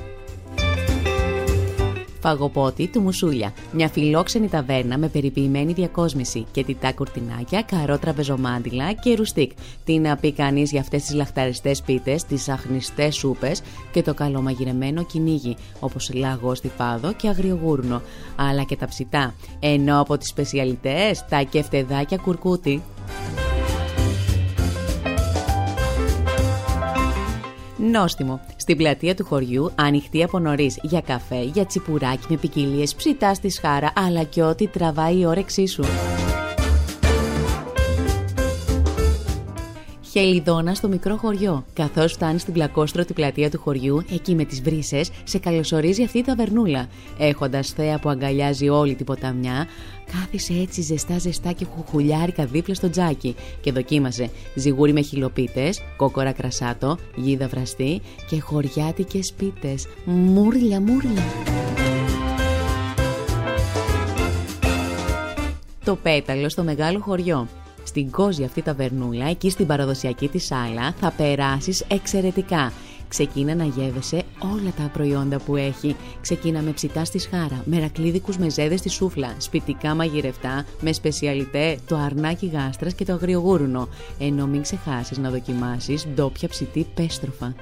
Φαγοπότη 2.26 2.86
του 2.86 3.00
Μουσούλια. 3.00 3.52
Μια 3.72 3.88
φιλόξενη 3.88 4.48
ταβέρνα 4.48 4.98
με 4.98 5.08
περιποιημένη 5.08 5.72
διακόσμηση 5.72 6.46
και 6.50 6.64
τιτά 6.64 6.92
κουρτινάκια, 6.92 7.62
καρό 7.62 7.98
τραπεζομάντιλα 7.98 8.92
και 8.92 9.14
ρουστίκ. 9.14 9.50
Τι 9.84 9.98
να 9.98 10.16
πει 10.16 10.32
κανείς 10.32 10.70
για 10.70 10.80
αυτές 10.80 11.02
τις 11.02 11.14
λαχταριστές 11.14 11.82
πίτες, 11.82 12.24
τις 12.24 12.48
αχνιστές 12.48 13.14
σούπες 13.14 13.62
και 13.92 14.02
το 14.02 14.14
καλομαγειρεμένο 14.14 15.04
κυνήγι, 15.04 15.56
όπως 15.80 16.10
λαγό 16.14 16.54
φάδο 16.76 17.12
και 17.12 17.28
αγριογούρνο. 17.28 18.02
Αλλά 18.36 18.62
και 18.62 18.76
τα 18.76 18.86
ψητά. 18.86 19.34
Ενώ 19.60 20.00
από 20.00 20.18
τις 20.18 20.28
σπεσιαλιτές, 20.28 21.24
τα 21.28 21.42
κεφτεδάκια 21.42 22.16
κουρκούτι. 22.16 22.82
Νόστιμο. 27.90 28.40
Στην 28.56 28.76
πλατεία 28.76 29.14
του 29.14 29.24
χωριού, 29.24 29.70
ανοιχτή 29.74 30.22
από 30.22 30.38
νωρίς 30.38 30.78
για 30.82 31.00
καφέ, 31.00 31.42
για 31.42 31.66
τσιπουράκι 31.66 32.26
με 32.28 32.36
ποικιλίες 32.36 32.94
ψητά 32.94 33.34
στη 33.34 33.50
σχάρα, 33.50 33.92
αλλά 33.96 34.22
και 34.22 34.42
ό,τι 34.42 34.66
τραβάει 34.66 35.18
η 35.18 35.26
όρεξή 35.26 35.66
σου. 35.66 35.84
Χελιδόνα 40.16 40.74
στο 40.74 40.88
μικρό 40.88 41.16
χωριό. 41.16 41.64
Καθώς 41.72 42.12
φτάνει 42.12 42.38
στην 42.38 42.52
πλακόστρωτη 42.52 43.12
πλατεία 43.12 43.50
του 43.50 43.60
χωριού, 43.60 44.02
εκεί 44.12 44.34
με 44.34 44.44
τις 44.44 44.62
βρύσες, 44.62 45.10
σε 45.24 45.38
καλωσορίζει 45.38 46.02
αυτή 46.02 46.18
η 46.18 46.22
ταβερνούλα. 46.22 46.88
Έχοντας 47.18 47.70
θέα 47.70 47.98
που 47.98 48.08
αγκαλιάζει 48.08 48.68
όλη 48.68 48.94
την 48.94 49.06
ποταμιά, 49.06 49.66
κάθισε 50.12 50.52
έτσι 50.52 50.82
ζεστά 50.82 51.18
ζεστά 51.18 51.52
και 51.52 51.64
χουχουλιάρικα 51.64 52.44
δίπλα 52.44 52.74
στο 52.74 52.90
τζάκι 52.90 53.34
και 53.60 53.72
δοκίμασε 53.72 54.30
ζυγούρι 54.54 54.92
με 54.92 55.00
χιλοπίτες, 55.00 55.82
κόκορα 55.96 56.32
κρασάτο, 56.32 56.98
γίδα 57.14 57.48
βραστή 57.48 58.00
και 58.28 58.40
χωριάτικες 58.40 59.32
πίτες. 59.32 59.86
Μούρλια, 60.04 60.80
μούρλια. 60.80 61.22
Το 65.84 65.96
πέταλο 65.96 66.48
στο 66.48 66.62
μεγάλο 66.62 67.00
χωριό. 67.00 67.48
Στην 67.84 68.10
κόζη 68.10 68.44
αυτή 68.44 68.62
τα 68.62 68.74
βερνούλα, 68.74 69.26
εκεί 69.26 69.50
στην 69.50 69.66
παραδοσιακή 69.66 70.28
της 70.28 70.44
σάλα, 70.44 70.94
θα 71.00 71.12
περάσεις 71.16 71.84
εξαιρετικά. 71.88 72.72
Ξεκίνα 73.08 73.54
να 73.54 73.64
γεύεσαι 73.64 74.22
όλα 74.38 74.72
τα 74.76 74.90
προϊόντα 74.92 75.38
που 75.38 75.56
έχει. 75.56 75.96
Ξεκίνα 76.20 76.60
με 76.60 76.70
ψητά 76.70 77.04
στη 77.04 77.18
σχάρα, 77.18 77.62
μερακλίδικους 77.64 78.38
μεζέδες 78.38 78.78
στη 78.78 78.88
σούφλα, 78.88 79.34
σπιτικά 79.38 79.94
μαγειρευτά, 79.94 80.64
με 80.80 80.92
σπεσιαλιτέ, 80.92 81.78
το 81.86 81.96
αρνάκι 81.96 82.46
γάστρας 82.46 82.94
και 82.94 83.04
το 83.04 83.12
αγριογούρουνο. 83.12 83.88
Ενώ 84.18 84.46
μην 84.46 84.62
ξεχάσεις 84.62 85.18
να 85.18 85.30
δοκιμάσεις 85.30 86.06
ντόπια 86.14 86.48
ψητή 86.48 86.86
πέστροφα. 86.94 87.54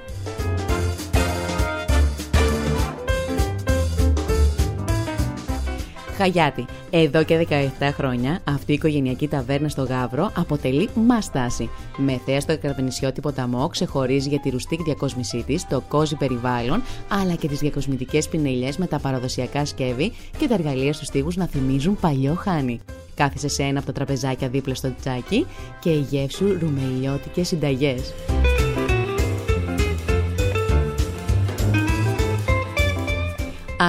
Χαγιάτη. 6.23 6.65
Εδώ 6.89 7.23
και 7.23 7.47
17 7.49 7.89
χρόνια 7.93 8.39
αυτή 8.43 8.71
η 8.71 8.73
οικογενειακή 8.73 9.27
ταβέρνα 9.27 9.69
στο 9.69 9.83
Γαύρο 9.83 10.31
αποτελεί 10.35 10.89
μαστάση. 10.95 11.69
Με 11.97 12.19
θέα 12.25 12.39
στο 12.39 12.57
καρπενισιώτη 12.57 13.21
ποταμό 13.21 13.67
ξεχωρίζει 13.67 14.29
για 14.29 14.39
τη 14.39 14.49
ρουστίκ 14.49 14.81
διακόσμησή 14.83 15.43
της, 15.47 15.67
το 15.67 15.81
κόζι 15.87 16.15
περιβάλλον, 16.15 16.83
αλλά 17.07 17.35
και 17.35 17.47
τις 17.47 17.59
διακοσμητικές 17.59 18.27
πινελιές 18.27 18.77
με 18.77 18.87
τα 18.87 18.99
παραδοσιακά 18.99 19.65
σκεύη 19.65 20.13
και 20.37 20.47
τα 20.47 20.53
εργαλεία 20.53 20.93
στους 20.93 21.09
τοίχου 21.09 21.31
να 21.35 21.47
θυμίζουν 21.47 21.97
παλιό 21.99 22.33
χάνι. 22.33 22.79
Κάθισε 23.15 23.47
σε 23.47 23.63
ένα 23.63 23.77
από 23.77 23.87
τα 23.87 23.93
τραπεζάκια 23.93 24.47
δίπλα 24.49 24.75
στο 24.75 24.93
τσάκι 24.99 25.45
και 25.79 25.91
γεύσου 25.91 26.57
ρουμελιώτικες 26.59 27.47
συνταγές. 27.47 28.13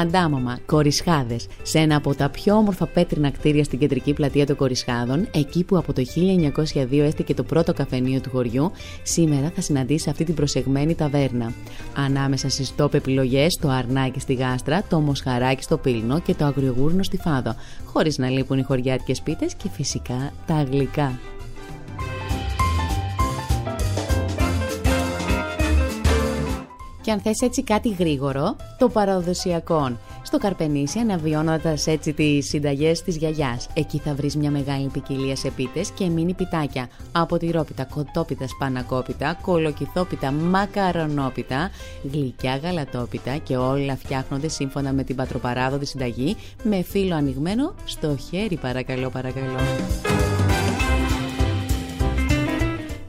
Αντάμωμα, 0.00 0.58
Κορισχάδες, 0.66 1.46
σε 1.62 1.78
ένα 1.78 1.96
από 1.96 2.14
τα 2.14 2.28
πιο 2.28 2.54
όμορφα 2.54 2.86
πέτρινα 2.86 3.30
κτίρια 3.30 3.64
στην 3.64 3.78
κεντρική 3.78 4.12
πλατεία 4.12 4.46
των 4.46 4.56
Κορισχάδων, 4.56 5.28
εκεί 5.34 5.64
που 5.64 5.76
από 5.76 5.92
το 5.92 6.02
1902 6.72 6.98
έστηκε 6.98 7.34
το 7.34 7.42
πρώτο 7.42 7.72
καφενείο 7.72 8.20
του 8.20 8.30
χωριού, 8.30 8.70
σήμερα 9.02 9.52
θα 9.54 9.60
συναντήσει 9.60 10.10
αυτή 10.10 10.24
την 10.24 10.34
προσεγμένη 10.34 10.94
ταβέρνα. 10.94 11.52
Ανάμεσα 11.96 12.48
στις 12.48 12.74
top 12.78 12.94
επιλογές, 12.94 13.56
το 13.56 13.68
αρνάκι 13.68 14.20
στη 14.20 14.34
γάστρα, 14.34 14.82
το 14.88 15.00
μοσχαράκι 15.00 15.62
στο 15.62 15.76
πύλνο 15.76 16.20
και 16.20 16.34
το 16.34 16.44
αγριογούρνο 16.44 17.02
στη 17.02 17.16
φάδο, 17.16 17.54
χωρίς 17.84 18.18
να 18.18 18.28
λείπουν 18.28 18.58
οι 18.58 18.62
χωριάτικες 18.62 19.20
πίτες 19.20 19.54
και 19.54 19.68
φυσικά 19.68 20.32
τα 20.46 20.62
γλυκά. 20.70 21.18
Και 27.04 27.10
αν 27.10 27.20
θες 27.20 27.40
έτσι 27.40 27.62
κάτι 27.62 27.88
γρήγορο, 27.88 28.56
το 28.78 28.88
παραδοσιακό. 28.88 29.98
Στο 30.22 30.38
Καρπενήσι 30.38 30.98
αναβιώνοντας 30.98 31.86
έτσι 31.86 32.12
τις 32.12 32.48
συνταγές 32.48 33.02
της 33.02 33.16
γιαγιάς. 33.16 33.68
Εκεί 33.74 33.98
θα 33.98 34.14
βρεις 34.14 34.36
μια 34.36 34.50
μεγάλη 34.50 34.88
ποικιλία 34.88 35.36
σε 35.36 35.50
πίτες 35.50 35.90
και 35.90 36.08
μίνι 36.08 36.34
πιτάκια. 36.34 36.88
Από 37.12 37.38
τυρόπιτα, 37.38 37.84
κοτόπιτα, 37.84 38.48
σπανακόπιτα, 38.48 39.38
κολοκυθόπιτα, 39.42 40.30
μακαρονόπιτα, 40.32 41.70
γλυκιά 42.12 42.56
γαλατόπιτα 42.56 43.36
και 43.36 43.56
όλα 43.56 43.96
φτιάχνονται 43.96 44.48
σύμφωνα 44.48 44.92
με 44.92 45.02
την 45.04 45.16
πατροπαράδοτη 45.16 45.86
συνταγή 45.86 46.36
με 46.62 46.82
φύλλο 46.82 47.14
ανοιγμένο 47.14 47.74
στο 47.84 48.16
χέρι 48.30 48.56
παρακαλώ 48.56 49.10
παρακαλώ. 49.10 49.58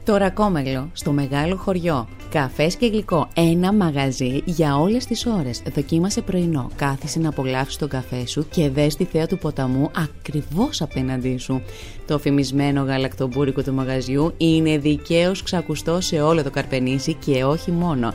Το 0.04 0.16
Ρακόμελο, 0.16 0.90
στο 0.92 1.12
μεγάλο 1.12 1.56
χωριό. 1.56 2.08
Καφές 2.36 2.76
και 2.76 2.86
γλυκό. 2.86 3.28
Ένα 3.34 3.72
μαγαζί 3.72 4.42
για 4.44 4.76
όλες 4.76 5.06
τις 5.06 5.26
ώρες. 5.26 5.62
Δοκίμασε 5.74 6.20
πρωινό. 6.20 6.70
Κάθισε 6.76 7.18
να 7.18 7.28
απολαύσεις 7.28 7.76
τον 7.76 7.88
καφέ 7.88 8.26
σου 8.26 8.46
και 8.50 8.70
δες 8.70 8.96
τη 8.96 9.04
θέα 9.04 9.26
του 9.26 9.38
ποταμού 9.38 9.90
ακριβώς 9.96 10.82
απέναντί 10.82 11.38
σου. 11.38 11.62
Το 12.06 12.18
φημισμένο 12.18 12.82
γαλακτομπούρικο 12.82 13.62
του 13.62 13.72
μαγαζιού 13.72 14.34
είναι 14.36 14.78
δικαίως 14.78 15.42
ξακουστό 15.42 16.00
σε 16.00 16.20
όλο 16.20 16.42
το 16.42 16.50
Καρπενήσι 16.50 17.14
και 17.14 17.44
όχι 17.44 17.70
μόνο. 17.70 18.12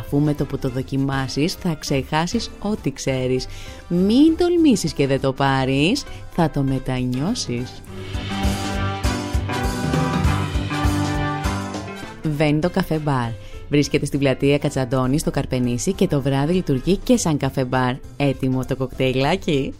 Αφού 0.00 0.18
με 0.20 0.34
το 0.34 0.44
που 0.44 0.58
το 0.58 0.68
δοκιμάσεις 0.68 1.54
θα 1.54 1.76
ξεχάσεις 1.78 2.50
ό,τι 2.58 2.92
ξέρεις. 2.92 3.46
Μην 3.88 4.36
τολμήσεις 4.36 4.92
και 4.92 5.06
δεν 5.06 5.20
το 5.20 5.32
πάρεις, 5.32 6.04
θα 6.30 6.50
το 6.50 6.62
μετανιώσεις. 6.62 7.82
Βέντο 12.22 12.70
Καφέ 12.70 12.98
Μπαρ. 12.98 13.30
Βρίσκεται 13.72 14.06
στην 14.06 14.18
πλατεία 14.18 14.58
Κατσαντώνη 14.58 15.18
στο 15.18 15.30
Καρπενήσι 15.30 15.92
και 15.92 16.06
το 16.06 16.20
βράδυ 16.20 16.52
λειτουργεί 16.52 16.96
και 16.96 17.16
σαν 17.16 17.36
καφέ 17.36 17.64
μπαρ. 17.64 17.94
Έτοιμο 18.16 18.64
το 18.64 18.76
κοκτέιλάκι; 18.76 19.74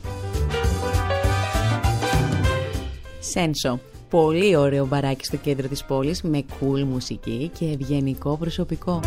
Σένσο. 3.20 3.80
Πολύ 4.10 4.56
ωραίο 4.56 4.86
μπαράκι 4.86 5.24
στο 5.24 5.36
κέντρο 5.36 5.68
της 5.68 5.84
πόλης 5.84 6.22
με 6.22 6.44
cool 6.60 6.82
μουσική 6.82 7.50
και 7.58 7.64
ευγενικό 7.64 8.36
προσωπικό. 8.36 9.00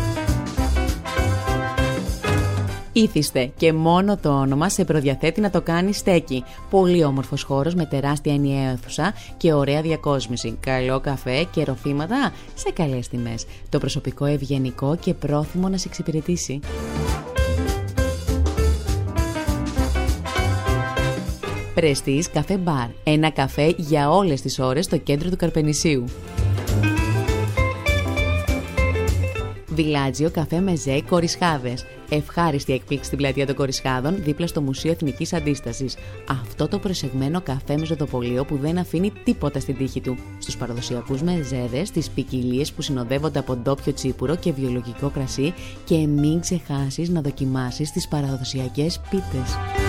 Ήθιστε 2.96 3.50
και 3.56 3.72
μόνο 3.72 4.16
το 4.16 4.28
όνομα 4.28 4.68
σε 4.68 4.84
προδιαθέτει 4.84 5.40
να 5.40 5.50
το 5.50 5.60
κάνει 5.60 5.92
στέκι. 5.92 6.44
Πολύ 6.70 7.04
όμορφος 7.04 7.42
χώρος 7.42 7.74
με 7.74 7.84
τεράστια 7.86 8.34
ενιαία 8.34 8.70
αίθουσα 8.70 9.14
και 9.36 9.52
ωραία 9.52 9.82
διακόσμηση. 9.82 10.56
Καλό 10.60 11.00
καφέ 11.00 11.46
και 11.50 11.64
ροφήματα 11.64 12.32
σε 12.54 12.70
καλές 12.70 13.08
τιμές. 13.08 13.46
Το 13.68 13.78
προσωπικό 13.78 14.24
ευγενικό 14.24 14.96
και 14.96 15.14
πρόθυμο 15.14 15.68
να 15.68 15.76
σε 15.76 15.88
εξυπηρετήσει. 15.88 16.60
Πρεστής 21.74 22.30
Καφέ 22.30 22.56
Μπαρ. 22.56 22.88
Ένα 23.04 23.30
καφέ 23.30 23.74
για 23.76 24.10
όλες 24.10 24.40
τις 24.40 24.58
ώρες 24.58 24.84
στο 24.84 24.96
κέντρο 24.96 25.30
του 25.30 25.36
Καρπενησίου. 25.36 26.04
Βιλάτζιο 29.66 30.30
Καφέ 30.30 30.60
Μεζέ 30.60 31.02
Κορισχάδε. 31.08 31.74
Ευχάριστη 32.08 32.72
έκπληξη 32.72 33.04
στην 33.04 33.18
πλατεία 33.18 33.46
των 33.46 33.54
Κορισχάδων, 33.54 34.22
δίπλα 34.22 34.46
στο 34.46 34.60
Μουσείο 34.60 34.90
Εθνικής 34.90 35.32
Αντίστασης. 35.32 35.96
Αυτό 36.28 36.68
το 36.68 36.78
προσεγμένο 36.78 37.40
καφέ 37.40 37.76
με 37.76 37.84
ζωδοπολείο 37.84 38.44
που 38.44 38.56
δεν 38.56 38.78
αφήνει 38.78 39.12
τίποτα 39.24 39.60
στην 39.60 39.76
τύχη 39.76 40.00
του. 40.00 40.16
Στους 40.38 40.56
παραδοσιακούς 40.56 41.22
μεζέδες, 41.22 41.90
τι 41.90 42.02
ποικιλίες 42.14 42.72
που 42.72 42.82
συνοδεύονται 42.82 43.38
από 43.38 43.56
ντόπιο 43.56 43.92
τσίπουρο 43.92 44.36
και 44.36 44.52
βιολογικό 44.52 45.10
κρασί 45.10 45.54
και 45.84 46.06
μην 46.06 46.40
ξεχάσεις 46.40 47.08
να 47.08 47.20
δοκιμάσεις 47.20 47.92
τις 47.92 48.08
παραδοσιακές 48.08 49.00
πίτες. 49.10 49.85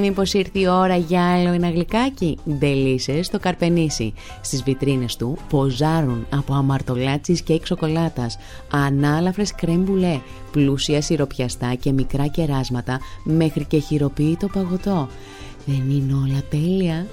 Μήπως 0.00 0.32
ήρθε 0.32 0.58
η 0.58 0.66
ώρα 0.66 0.96
για 0.96 1.32
άλλο 1.32 1.52
ένα 1.52 1.70
γλυκάκι. 1.70 2.38
Ντελίσε 2.50 3.22
στο 3.22 3.38
καρπενήσι. 3.38 4.12
Στις 4.40 4.62
βιτρίνες 4.62 5.16
του 5.16 5.38
ποζάρουν 5.48 6.26
από 6.30 6.54
αμαρτωλάτσις 6.54 7.42
και 7.42 7.60
σοκολάτα, 7.64 8.30
ανάλαφρες 8.70 9.54
κρέμπουλε, 9.54 10.20
πλούσια 10.50 11.02
σιροπιαστά 11.02 11.74
και 11.74 11.92
μικρά 11.92 12.26
κεράσματα 12.26 13.00
μέχρι 13.24 13.64
και 13.64 13.78
χειροποίητο 13.78 14.48
παγωτό. 14.48 15.08
Δεν 15.66 15.90
είναι 15.90 16.14
όλα 16.14 16.42
τέλεια. 16.50 17.06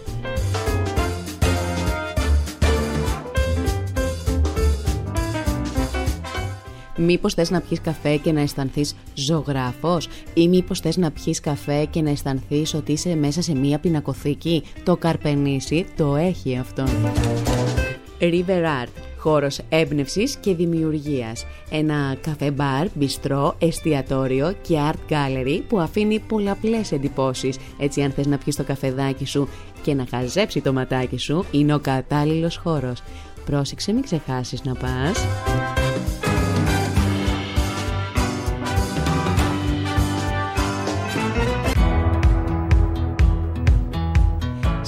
Μήπως 6.97 7.34
θες 7.34 7.49
να 7.49 7.62
πιεις 7.62 7.81
καφέ 7.81 8.15
και 8.15 8.31
να 8.31 8.41
αισθανθείς 8.41 8.95
ζωγράφος; 9.13 10.08
Ή 10.34 10.47
μήπως 10.47 10.79
θες 10.79 10.97
να 10.97 11.12
πιεις 11.12 11.39
καφέ 11.39 11.86
και 11.86 12.01
να 12.01 12.10
αισθανθείς 12.10 12.73
ότι 12.73 12.91
είσαι 12.91 13.15
μέσα 13.15 13.41
σε 13.41 13.55
μία 13.55 13.79
πινακοθήκη; 13.79 14.63
Το 14.84 14.97
καρπενήσι 14.97 15.86
το 15.95 16.15
έχει 16.15 16.58
αυτό. 16.58 16.84
River 18.19 18.63
Art 18.84 19.05
χώρος 19.25 19.60
έμπνευσης 19.69 20.36
και 20.36 20.55
δημιουργίας. 20.55 21.45
Ένα 21.69 22.15
καφέ 22.21 22.51
μπαρ, 22.51 22.88
μπιστρό, 22.93 23.55
εστιατόριο 23.60 24.53
και 24.62 24.77
art 24.91 25.12
gallery 25.12 25.62
που 25.67 25.79
αφήνει 25.79 26.19
πολλαπλές 26.19 26.91
εντυπώσεις. 26.91 27.58
Έτσι 27.79 28.01
αν 28.01 28.12
θες 28.12 28.27
να 28.27 28.38
πιεις 28.38 28.55
το 28.55 28.63
καφεδάκι 28.63 29.25
σου 29.25 29.47
και 29.81 29.93
να 29.93 30.05
χαζέψει 30.10 30.62
το 30.62 30.73
ματάκι 30.73 31.17
σου, 31.17 31.45
είναι 31.51 31.73
ο 31.73 31.79
κατάλληλος 31.79 32.58
χώρος. 32.58 33.01
Πρόσεξε 33.45 33.93
μην 33.93 34.03
ξεχάσεις 34.03 34.63
να 34.63 34.73
πας. 34.73 35.25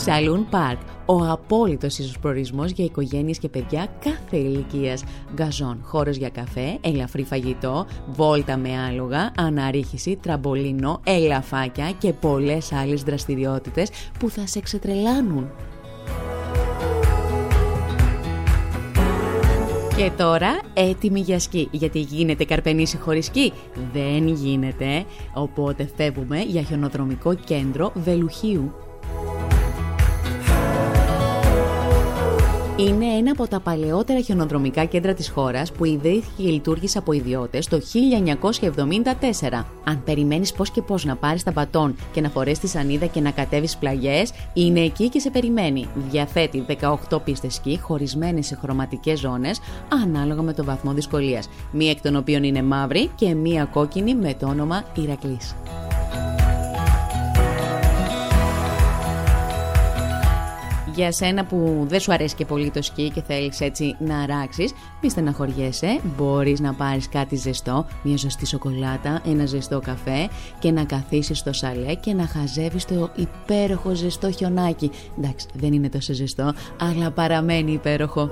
Saloon 0.08 0.56
Park, 0.56 0.78
ο 1.06 1.16
απόλυτος 1.32 1.98
ισοσπορισμός 1.98 2.72
για 2.72 2.86
οικογένειες 2.86 3.38
και 3.38 3.50
παιδιά 3.50 3.88
κάθε 4.00 4.38
ηλικίας. 4.38 5.04
Γκαζόν, 5.34 5.80
χώρος 5.84 6.16
για 6.16 6.30
καφέ, 6.30 6.78
ελαφρύ 6.82 7.24
φαγητό, 7.24 7.86
βόλτα 8.08 8.58
με 8.58 8.70
άλογα, 8.90 9.32
αναρρίχηση, 9.38 10.20
τραμπολίνο, 10.22 11.02
ελαφάκια 11.04 11.92
και 11.98 12.14
πολλές 12.14 12.72
άλλες 12.72 13.04
δραστηριότητες 13.04 13.90
που 14.20 14.30
θα 14.30 14.48
σε 14.48 14.60
ξετρελάνουν. 14.60 15.50
Και 19.98 20.12
τώρα 20.18 20.60
έτοιμοι 20.74 21.20
για 21.20 21.40
σκι, 21.40 21.68
γιατί 21.72 22.00
γίνεται 22.00 22.46
καρπενήσι 22.46 22.98
χωρίς 22.98 23.26
σκι; 23.26 23.54
Δεν 23.94 24.28
γίνεται, 24.28 25.06
οπότε 25.34 25.90
φεύγουμε 25.96 26.40
για 26.40 26.62
χιονοδρομικό 26.62 27.34
κέντρο 27.34 27.92
Βελουχίου. 27.96 28.74
Είναι 32.80 33.06
ένα 33.06 33.32
από 33.32 33.48
τα 33.48 33.60
παλαιότερα 33.60 34.20
χιονοδρομικά 34.20 34.86
κέντρα 34.86 35.14
της 35.14 35.30
χώρας 35.30 35.72
που 35.72 35.86
ιδρύθηκε 35.86 36.44
και 36.44 36.50
λειτουργήσε 36.50 36.98
από 36.98 37.12
ιδιώτες 37.12 37.68
το 37.68 37.82
1974. 37.82 39.66
Αν 39.84 40.04
περιμένεις 40.06 40.54
πώς 40.54 40.72
και 40.72 40.82
πώς 40.82 41.06
να 41.06 41.16
πάρεις 41.16 41.44
τα 41.44 41.52
μπατόν 41.52 41.96
και 42.12 42.22
να 42.22 42.30
φορέσεις 42.30 42.60
τη 42.60 42.68
σανίδα 42.68 43.06
και 43.06 43.22
να 43.22 43.32
κατέβεις 43.32 43.78
πλαγιές, 43.78 44.32
είναι 44.54 44.80
εκεί 44.80 45.10
και 45.10 45.20
σε 45.20 45.30
περιμένει. 45.30 45.88
Διαθέτει 46.10 46.66
18 47.10 47.22
πίστες 47.24 47.54
σκι 47.54 47.80
χωρισμένες 47.82 48.46
σε 48.46 48.56
χρωματικές 48.62 49.20
ζώνες 49.20 49.60
ανάλογα 50.04 50.42
με 50.42 50.54
το 50.54 50.64
βαθμό 50.64 50.92
δυσκολίας. 50.94 51.50
Μία 51.72 51.90
εκ 51.90 52.02
των 52.02 52.16
οποίων 52.16 52.44
είναι 52.44 52.64
μαύρη 52.64 53.10
και 53.16 53.34
μία 53.34 53.66
κόκκινη 53.66 54.16
με 54.16 54.34
το 54.34 54.48
όνομα 54.48 54.84
Ηρακλής. 54.96 55.56
Για 60.98 61.12
σένα 61.12 61.46
που 61.46 61.86
δεν 61.88 62.00
σου 62.00 62.14
αρέσει 62.14 62.36
και 62.36 62.46
πολύ 62.46 62.72
το 62.72 62.82
σκι 62.82 63.10
και 63.10 63.22
θέλεις 63.22 63.62
έτσι 63.62 63.96
να 64.00 64.20
αράξεις, 64.20 64.74
μη 65.02 65.10
στεναχωριέσαι, 65.10 66.00
μπορείς 66.18 66.60
να 66.60 66.74
πάρεις 66.74 67.10
κάτι 67.10 67.36
ζεστό, 67.36 67.86
μια 68.04 68.18
ζεστή 68.18 68.46
σοκολάτα, 68.46 69.22
ένα 69.26 69.46
ζεστό 69.46 69.80
καφέ 69.80 70.30
και 70.60 70.72
να 70.72 70.84
καθίσεις 70.84 71.38
στο 71.38 71.54
σαλέ 71.54 71.94
και 71.94 72.14
να 72.14 72.28
χαζεύεις 72.28 72.86
το 72.86 73.10
υπέροχο 73.16 73.94
ζεστό 73.94 74.32
χιονάκι. 74.32 74.92
Εντάξει, 75.18 75.48
δεν 75.54 75.74
είναι 75.74 75.90
τόσο 75.90 76.14
ζεστό, 76.14 76.54
αλλά 76.80 77.12
παραμένει 77.12 77.72
υπέροχο. 77.72 78.30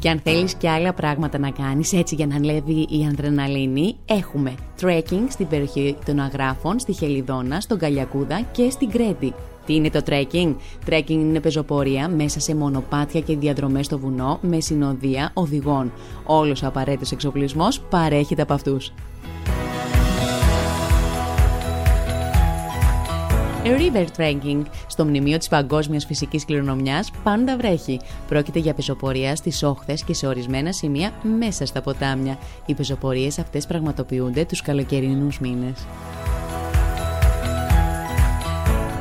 Και 0.00 0.08
αν 0.08 0.20
θέλεις 0.24 0.54
και 0.54 0.68
άλλα 0.68 0.92
πράγματα 0.92 1.38
να 1.38 1.50
κάνεις 1.50 1.92
έτσι 1.92 2.14
για 2.14 2.26
να 2.26 2.34
ανέβει 2.34 2.86
η 2.90 3.04
ανδρεναλίνη, 3.08 3.96
έχουμε 4.06 4.54
trekking 4.80 5.24
στην 5.28 5.48
περιοχή 5.48 5.96
των 6.04 6.18
Αγράφων, 6.18 6.78
στη 6.78 6.92
Χελιδόνα, 6.92 7.60
στον 7.60 7.78
Καλιακούδα 7.78 8.40
και 8.52 8.70
στην 8.70 8.90
Κρέτη. 8.90 9.34
Τι 9.66 9.74
είναι 9.74 9.90
το 9.90 10.02
trekking? 10.06 10.54
Trekking 10.88 11.08
είναι 11.08 11.40
πεζοπορία 11.40 12.08
μέσα 12.08 12.40
σε 12.40 12.54
μονοπάτια 12.54 13.20
και 13.20 13.36
διαδρομές 13.36 13.86
στο 13.86 13.98
βουνό 13.98 14.38
με 14.42 14.60
συνοδεία 14.60 15.30
οδηγών. 15.34 15.92
Όλος 16.24 16.62
ο 16.62 16.66
απαραίτητος 16.66 17.12
εξοπλισμός 17.12 17.80
παρέχεται 17.80 18.42
από 18.42 18.52
αυτούς. 18.52 18.92
River 23.64 24.06
Trekking. 24.16 24.62
Στο 24.86 25.04
μνημείο 25.04 25.38
της 25.38 25.48
παγκόσμιας 25.48 26.04
φυσικής 26.04 26.44
κληρονομιάς 26.44 27.10
πάντα 27.22 27.56
βρέχει. 27.56 28.00
Πρόκειται 28.28 28.58
για 28.58 28.74
πεζοπορία 28.74 29.36
στις 29.36 29.62
όχθες 29.62 30.04
και 30.04 30.14
σε 30.14 30.26
ορισμένα 30.26 30.72
σημεία 30.72 31.12
μέσα 31.38 31.66
στα 31.66 31.80
ποτάμια. 31.80 32.38
Οι 32.66 32.74
πεζοπορίες 32.74 33.38
αυτές 33.38 33.66
πραγματοποιούνται 33.66 34.44
τους 34.44 34.62
καλοκαιρινούς 34.62 35.40
μήνες. 35.40 35.86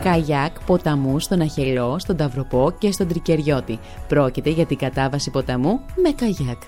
Καγιάκ 0.03 0.59
ποταμού 0.65 1.19
στον 1.19 1.41
Αχελό, 1.41 1.95
στον 1.99 2.15
Ταυροπό 2.15 2.73
και 2.77 2.91
στον 2.91 3.07
Τρικεριώτη. 3.07 3.79
Πρόκειται 4.07 4.49
για 4.49 4.65
την 4.65 4.77
κατάβαση 4.77 5.31
ποταμού 5.31 5.79
με 5.95 6.11
καγιάκ. 6.11 6.61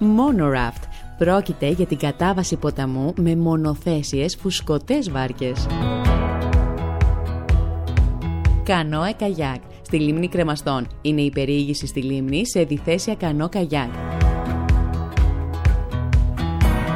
Monoraft 0.00 0.85
Πρόκειται 1.18 1.68
για 1.68 1.86
την 1.86 1.98
κατάβαση 1.98 2.56
ποταμού 2.56 3.12
με 3.16 3.36
μονοθέσιες 3.36 4.36
φουσκωτές 4.36 5.10
βάρκες. 5.10 5.66
Κανόε 8.62 9.12
καγιάκ 9.18 9.60
στη 9.82 9.98
λίμνη 9.98 10.28
Κρεμαστών. 10.28 10.86
Είναι 11.02 11.20
η 11.20 11.30
περιήγηση 11.30 11.86
στη 11.86 12.02
λίμνη 12.02 12.46
σε 12.46 12.62
διθέσια 12.62 13.14
κανό 13.14 13.48
καγιάκ. 13.48 13.90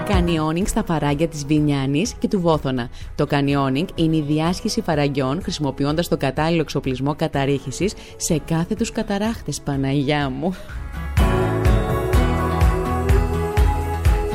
Κανιόνινγκ 0.09 0.67
στα 0.67 0.85
φαράγγια 0.85 1.29
της 1.29 1.47
Βινιάνης 1.47 2.15
και 2.15 2.29
του 2.29 2.41
Βόθωνα. 2.41 2.89
Το 3.15 3.27
κανιόνινγκ 3.27 3.89
είναι 3.95 4.17
η 4.17 4.23
διάσχιση 4.23 4.81
φαραγγιών 4.81 5.43
χρησιμοποιώντας 5.43 6.09
το 6.09 6.17
κατάλληλο 6.17 6.61
εξοπλισμό 6.61 7.15
καταρρίχησης 7.15 7.95
σε 8.17 8.41
κάθε 8.47 8.75
τους 8.75 8.93
καταράχτες, 8.93 9.61
Παναγιά 9.61 10.31
μου. 10.31 10.55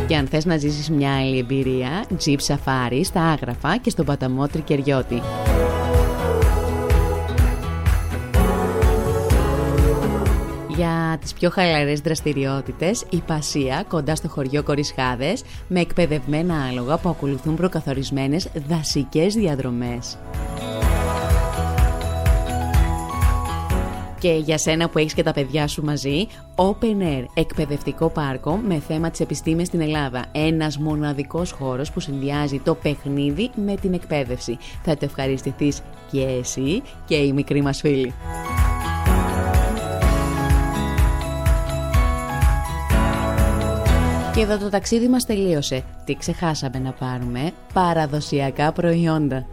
Και 0.08 0.16
αν 0.16 0.28
θες 0.28 0.46
να 0.46 0.58
ζήσεις 0.58 0.90
μια 0.90 1.16
άλλη 1.16 1.38
εμπειρία, 1.38 2.06
Jeep 2.26 2.38
Safari 2.48 3.02
στα 3.04 3.22
Άγραφα 3.22 3.78
και 3.78 3.90
στον 3.90 4.06
Παταμό 4.06 4.48
Τρικεριώτη. 4.48 5.22
Για 10.68 11.18
τις 11.22 11.34
πιο 11.34 11.50
χαλαρές 11.50 12.00
δραστηριότητες, 12.00 13.06
η 13.10 13.22
Πασία 13.28 13.86
κοντά 13.88 14.16
στο 14.16 14.28
χωριό 14.28 14.64
Κορισχάδες 14.64 15.44
με 15.68 15.80
εκπαιδευμένα 15.80 16.66
άλογα 16.70 16.98
που 16.98 17.10
ακολουθούν 17.10 17.56
προκαθορισμένες 17.56 18.48
δασικές 18.68 19.34
διαδρομές. 19.34 20.18
Και 24.26 24.34
για 24.34 24.58
σένα 24.58 24.90
που 24.90 24.98
έχεις 24.98 25.14
και 25.14 25.24
τα 25.24 25.34
παιδιά 25.34 25.68
σου 25.68 25.84
μαζί, 25.84 26.28
Open 26.56 27.02
Air, 27.02 27.26
εκπαιδευτικό 27.34 28.10
πάρκο 28.10 28.56
με 28.56 28.80
θέμα 28.80 29.10
τις 29.10 29.20
επιστήμες 29.20 29.68
στην 29.68 29.82
Ελλάδα. 29.82 30.26
Ένας 30.32 30.78
μοναδικός 30.78 31.52
χώρος 31.52 31.92
που 31.92 32.00
συνδυάζει 32.00 32.60
το 32.60 32.76
παιχνίδι 32.76 33.50
με 33.66 33.76
την 33.76 33.94
εκπαίδευση. 33.94 34.58
Θα 34.84 34.94
το 34.94 35.06
ευχαριστηθείς 35.06 35.82
και 36.12 36.22
εσύ 36.22 36.82
και 37.06 37.16
οι 37.16 37.34
μικροί 37.34 37.62
μας 37.62 37.80
φίλοι. 37.80 38.14
Και 44.36 44.42
εδώ 44.42 44.58
το 44.58 44.70
ταξίδι 44.70 45.08
μας 45.08 45.26
τελείωσε. 45.26 45.84
Τι 46.06 46.16
ξεχάσαμε 46.16 46.80
να 46.80 46.92
πάρουμε; 46.92 47.52
Παραδοσιακά 47.74 48.72
προϊόντα. 48.72 49.46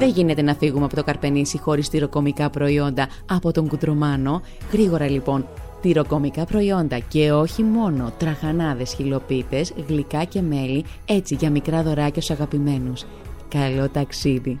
Δεν 0.00 0.08
γίνεται 0.08 0.42
να 0.42 0.54
φύγουμε 0.54 0.84
από 0.84 0.96
το 0.96 1.04
Καρπενήσι 1.04 1.58
χωρίς 1.58 1.88
τυροκομικά 1.88 2.50
προϊόντα 2.50 3.08
από 3.26 3.52
τον 3.52 3.68
Κουτρομάνο. 3.68 4.42
Γρήγορα 4.72 5.10
λοιπόν, 5.10 5.46
τυροκομικά 5.80 6.44
προϊόντα 6.44 6.98
και 6.98 7.32
όχι 7.32 7.62
μόνο 7.62 8.12
τραχανάδες, 8.18 8.94
χιλοπίτες, 8.94 9.72
γλυκά 9.88 10.24
και 10.24 10.42
μέλι, 10.42 10.84
έτσι 11.06 11.34
για 11.34 11.50
μικρά 11.50 11.82
δωράκια 11.82 12.22
στους 12.22 12.30
αγαπημένους. 12.30 13.04
Καλό 13.48 13.88
ταξίδι! 13.88 14.60